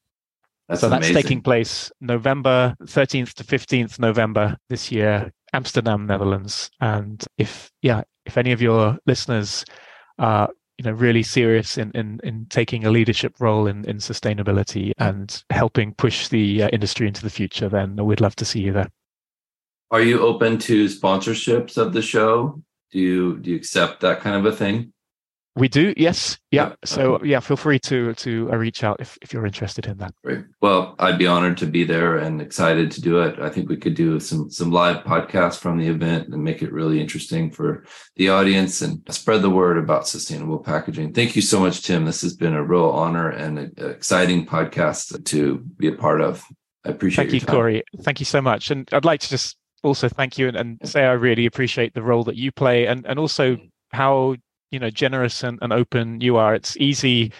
That's 0.68 0.82
so 0.82 0.88
amazing. 0.88 1.14
that's 1.14 1.24
taking 1.24 1.42
place 1.42 1.92
November 2.00 2.76
13th 2.84 3.34
to 3.34 3.44
15th 3.44 4.00
November 4.00 4.56
this 4.70 4.90
year, 4.90 5.32
Amsterdam, 5.54 6.08
Netherlands. 6.08 6.70
And 6.80 7.24
if 7.38 7.72
yeah, 7.82 8.04
if 8.26 8.38
any 8.38 8.52
of 8.52 8.62
your 8.62 8.98
listeners 9.06 9.66
are 10.20 10.50
you 10.78 10.86
know 10.86 10.92
really 10.92 11.24
serious 11.24 11.78
in 11.78 11.92
in, 11.92 12.20
in 12.24 12.48
taking 12.50 12.86
a 12.86 12.92
leadership 12.92 13.36
role 13.40 13.68
in 13.68 13.86
in 13.86 13.98
sustainability 13.98 14.92
and 14.98 15.44
helping 15.50 15.94
push 15.94 16.28
the 16.28 16.64
uh, 16.64 16.70
industry 16.70 17.08
into 17.08 17.22
the 17.22 17.30
future, 17.30 17.70
then 17.70 17.96
we'd 17.98 18.22
love 18.22 18.36
to 18.38 18.46
see 18.46 18.62
you 18.62 18.74
there. 18.74 18.90
Are 19.92 20.02
you 20.02 20.22
open 20.22 20.58
to 20.60 20.86
sponsorships 20.86 21.78
of 21.78 21.94
the 21.94 22.02
show? 22.02 22.62
Do 22.92 23.00
you 23.00 23.38
do 23.40 23.52
you 23.52 23.56
accept 23.56 24.02
that 24.02 24.22
kind 24.22 24.36
of 24.36 24.46
a 24.46 24.56
thing? 24.56 24.94
We 25.56 25.68
do, 25.68 25.94
yes, 25.98 26.38
yeah. 26.50 26.70
yeah. 26.70 26.76
So 26.86 27.22
yeah, 27.24 27.42
feel 27.42 27.58
free 27.58 27.78
to 27.80 28.14
to 28.14 28.50
uh, 28.54 28.56
reach 28.56 28.86
out 28.86 29.02
if 29.02 29.18
if 29.22 29.34
you're 29.34 29.46
interested 29.46 29.86
in 29.86 29.98
that. 29.98 30.14
Great. 30.24 30.46
Well, 30.62 30.96
I'd 30.98 31.18
be 31.18 31.28
honored 31.28 31.58
to 31.58 31.66
be 31.66 31.84
there 31.84 32.18
and 32.18 32.42
excited 32.42 32.90
to 32.92 33.02
do 33.02 33.20
it. 33.20 33.38
I 33.38 33.50
think 33.50 33.68
we 33.68 33.76
could 33.76 33.94
do 33.94 34.18
some 34.22 34.50
some 34.50 34.72
live 34.72 35.04
podcasts 35.04 35.60
from 35.60 35.78
the 35.78 35.88
event 35.88 36.30
and 36.30 36.42
make 36.42 36.62
it 36.62 36.72
really 36.72 37.02
interesting 37.02 37.52
for 37.52 37.84
the 38.16 38.30
audience 38.30 38.82
and 38.82 39.02
spread 39.10 39.42
the 39.42 39.50
word 39.50 39.78
about 39.78 40.08
sustainable 40.08 40.60
packaging. 40.60 41.12
Thank 41.12 41.36
you 41.36 41.42
so 41.42 41.60
much, 41.60 41.82
Tim. 41.82 42.06
This 42.06 42.22
has 42.22 42.34
been 42.34 42.54
a 42.54 42.64
real 42.64 42.90
honor 42.90 43.30
and 43.30 43.60
an 43.60 43.74
exciting 43.78 44.46
podcast 44.46 45.26
to 45.26 45.58
be 45.78 45.90
a 45.90 45.96
part 45.96 46.22
of. 46.22 46.46
I 46.86 46.92
appreciate. 46.92 47.26
It. 47.26 47.32
Thank 47.32 47.42
you, 47.42 47.46
time. 47.46 47.56
Cory. 47.56 47.84
Thank 48.04 48.20
you 48.22 48.26
so 48.26 48.42
much, 48.42 48.72
and 48.72 48.88
I'd 48.94 49.04
like 49.04 49.20
to 49.20 49.30
just 49.30 49.58
also 49.84 50.08
thank 50.08 50.38
you 50.38 50.48
and, 50.48 50.56
and 50.56 50.80
say 50.86 51.04
I 51.04 51.12
really 51.12 51.46
appreciate 51.46 51.94
the 51.94 52.04
role 52.04 52.24
that 52.24 52.38
you 52.38 52.54
play 52.54 52.86
and 52.86 53.06
and 53.06 53.20
also 53.20 53.58
how 53.92 54.36
you 54.72 54.80
know 54.80 54.90
generous 54.90 55.44
and, 55.44 55.60
and 55.62 55.72
open 55.72 56.22
you 56.22 56.38
are. 56.38 56.56
It's 56.56 56.76
easy 56.78 57.32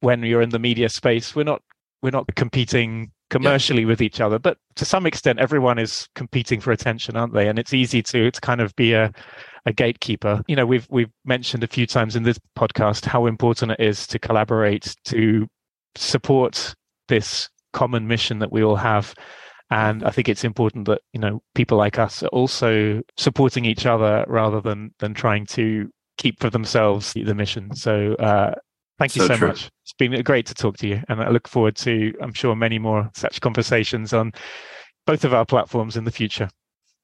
when 0.00 0.22
you're 0.22 0.42
in 0.42 0.50
the 0.50 0.58
media 0.58 0.88
space. 0.88 1.34
We're 1.34 1.44
not 1.44 1.62
we're 2.02 2.10
not 2.10 2.34
competing 2.34 3.10
commercially 3.30 3.82
yeah. 3.82 3.88
with 3.88 4.02
each 4.02 4.20
other 4.20 4.38
but 4.38 4.58
to 4.76 4.84
some 4.84 5.06
extent 5.06 5.38
everyone 5.38 5.78
is 5.78 6.06
competing 6.14 6.60
for 6.60 6.70
attention 6.70 7.16
aren't 7.16 7.32
they? 7.32 7.48
And 7.48 7.58
it's 7.58 7.72
easy 7.72 8.02
to 8.02 8.30
to 8.30 8.40
kind 8.40 8.60
of 8.60 8.74
be 8.76 8.92
a 8.92 9.12
a 9.64 9.72
gatekeeper. 9.72 10.42
You 10.48 10.56
know 10.56 10.66
we've 10.66 10.86
we've 10.90 11.10
mentioned 11.24 11.64
a 11.64 11.68
few 11.68 11.86
times 11.86 12.16
in 12.16 12.22
this 12.22 12.38
podcast 12.58 13.04
how 13.04 13.26
important 13.26 13.72
it 13.72 13.80
is 13.80 14.06
to 14.08 14.18
collaborate 14.18 14.94
to 15.04 15.48
support 15.94 16.74
this 17.08 17.48
common 17.72 18.06
mission 18.06 18.38
that 18.40 18.52
we 18.52 18.62
all 18.62 18.76
have. 18.76 19.14
And 19.70 20.04
i 20.04 20.10
think 20.10 20.28
it's 20.28 20.44
important 20.44 20.86
that 20.86 21.00
you 21.14 21.20
know 21.20 21.42
people 21.54 21.78
like 21.78 21.98
us 21.98 22.22
are 22.22 22.28
also 22.28 23.00
supporting 23.16 23.64
each 23.64 23.86
other 23.86 24.24
rather 24.28 24.60
than 24.60 24.92
than 24.98 25.14
trying 25.14 25.46
to 25.46 25.88
keep 26.22 26.40
for 26.40 26.50
themselves 26.50 27.12
the 27.12 27.34
mission. 27.34 27.74
So 27.74 28.14
uh, 28.14 28.54
thank 28.98 29.16
you 29.16 29.26
so, 29.26 29.34
so 29.34 29.46
much. 29.46 29.70
It's 29.84 29.92
been 29.98 30.20
great 30.22 30.46
to 30.46 30.54
talk 30.54 30.76
to 30.78 30.86
you, 30.86 31.02
and 31.08 31.20
I 31.20 31.30
look 31.30 31.48
forward 31.48 31.76
to, 31.76 32.14
I'm 32.20 32.32
sure, 32.32 32.54
many 32.54 32.78
more 32.78 33.10
such 33.14 33.40
conversations 33.40 34.12
on 34.12 34.32
both 35.06 35.24
of 35.24 35.34
our 35.34 35.44
platforms 35.44 35.96
in 35.96 36.04
the 36.04 36.12
future. 36.12 36.48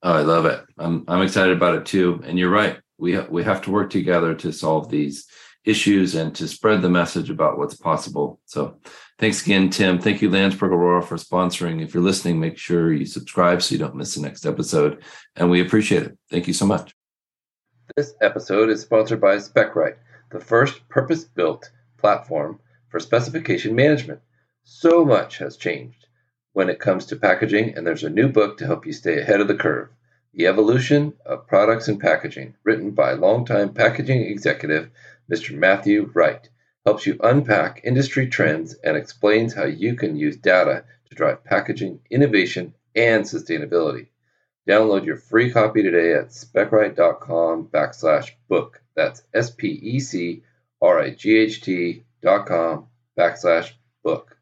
Oh, 0.03 0.13
I 0.13 0.23
love 0.23 0.47
it. 0.47 0.65
I'm 0.79 1.05
I'm 1.09 1.23
excited 1.23 1.57
about 1.57 1.75
it 1.75 1.85
too. 1.85 2.21
And 2.25 2.39
you're 2.39 2.51
right. 2.51 2.79
We 2.99 3.17
ha- 3.17 3.27
we 3.29 3.43
have 3.43 3.63
to 3.63 3.73
work 3.73 3.91
together 3.91 4.35
to 4.37 4.53
solve 4.53 4.89
these 4.89 5.27
issues 5.65 6.15
and 6.15 6.35
to 6.37 6.47
spread 6.47 6.83
the 6.83 6.89
message 6.89 7.31
about 7.31 7.59
what's 7.59 7.77
possible. 7.77 8.41
So 8.47 8.79
thanks 9.19 9.45
again, 9.45 9.71
Tim. 9.71 9.99
Thank 9.99 10.23
you, 10.23 10.31
Landsberg 10.31 10.71
Orora, 10.71 11.05
for 11.05 11.17
sponsoring. 11.17 11.83
If 11.83 11.93
you're 11.93 12.03
listening, 12.03 12.39
make 12.39 12.59
sure 12.59 12.93
you 12.93 13.07
subscribe 13.07 13.61
so 13.61 13.75
you 13.75 13.79
don't 13.79 13.97
miss 13.97 14.15
the 14.15 14.23
next 14.23 14.47
episode. 14.47 15.03
And 15.35 15.51
we 15.51 15.61
appreciate 15.61 16.05
it. 16.05 16.17
Thank 16.31 16.47
you 16.47 16.55
so 16.55 16.65
much. 16.65 16.98
This 17.97 18.15
episode 18.21 18.69
is 18.69 18.83
sponsored 18.83 19.19
by 19.19 19.37
Specright, 19.37 19.97
the 20.31 20.41
first 20.41 20.87
purpose 20.91 21.25
built 21.25 21.71
platform 21.97 22.61
for 22.91 23.01
specification 23.01 23.75
management. 23.75 24.21
So 24.63 25.07
much 25.07 25.39
has 25.39 25.57
changed 25.57 26.07
when 26.53 26.69
it 26.69 26.81
comes 26.81 27.07
to 27.07 27.17
packaging, 27.17 27.77
and 27.77 27.87
there's 27.87 28.05
a 28.05 28.11
new 28.11 28.29
book 28.29 28.59
to 28.59 28.67
help 28.67 28.85
you 28.85 28.93
stay 28.93 29.19
ahead 29.19 29.41
of 29.41 29.49
the 29.49 29.55
curve 29.55 29.89
The 30.35 30.49
Evolution 30.49 31.15
of 31.25 31.47
Products 31.47 31.89
and 31.89 31.99
Packaging, 31.99 32.57
written 32.63 32.91
by 32.91 33.15
longtime 33.15 33.73
packaging 33.73 34.21
executive 34.21 34.91
Mr. 35.33 35.57
Matthew 35.57 36.11
Wright. 36.13 36.47
Helps 36.85 37.07
you 37.07 37.17
unpack 37.23 37.81
industry 37.85 38.27
trends 38.27 38.75
and 38.75 38.99
explains 38.99 39.55
how 39.55 39.65
you 39.65 39.95
can 39.95 40.15
use 40.15 40.37
data 40.37 40.85
to 41.09 41.15
drive 41.15 41.43
packaging 41.43 42.01
innovation 42.11 42.75
and 42.95 43.25
sustainability. 43.25 44.09
Download 44.69 45.07
your 45.07 45.17
free 45.17 45.51
copy 45.51 45.83
today 45.83 46.13
at 46.13 46.29
specright.com 46.29 47.69
backslash 47.69 48.33
book. 48.49 48.83
That's 48.95 49.23
S 49.33 49.51
P 49.51 49.69
E 49.69 49.99
C 49.99 50.43
R 50.83 51.01
I 51.01 51.11
G 51.11 51.37
H 51.37 51.63
T 51.63 52.05
dot 52.21 52.47
com 52.47 52.89
backslash 53.19 53.71
book. 54.05 54.38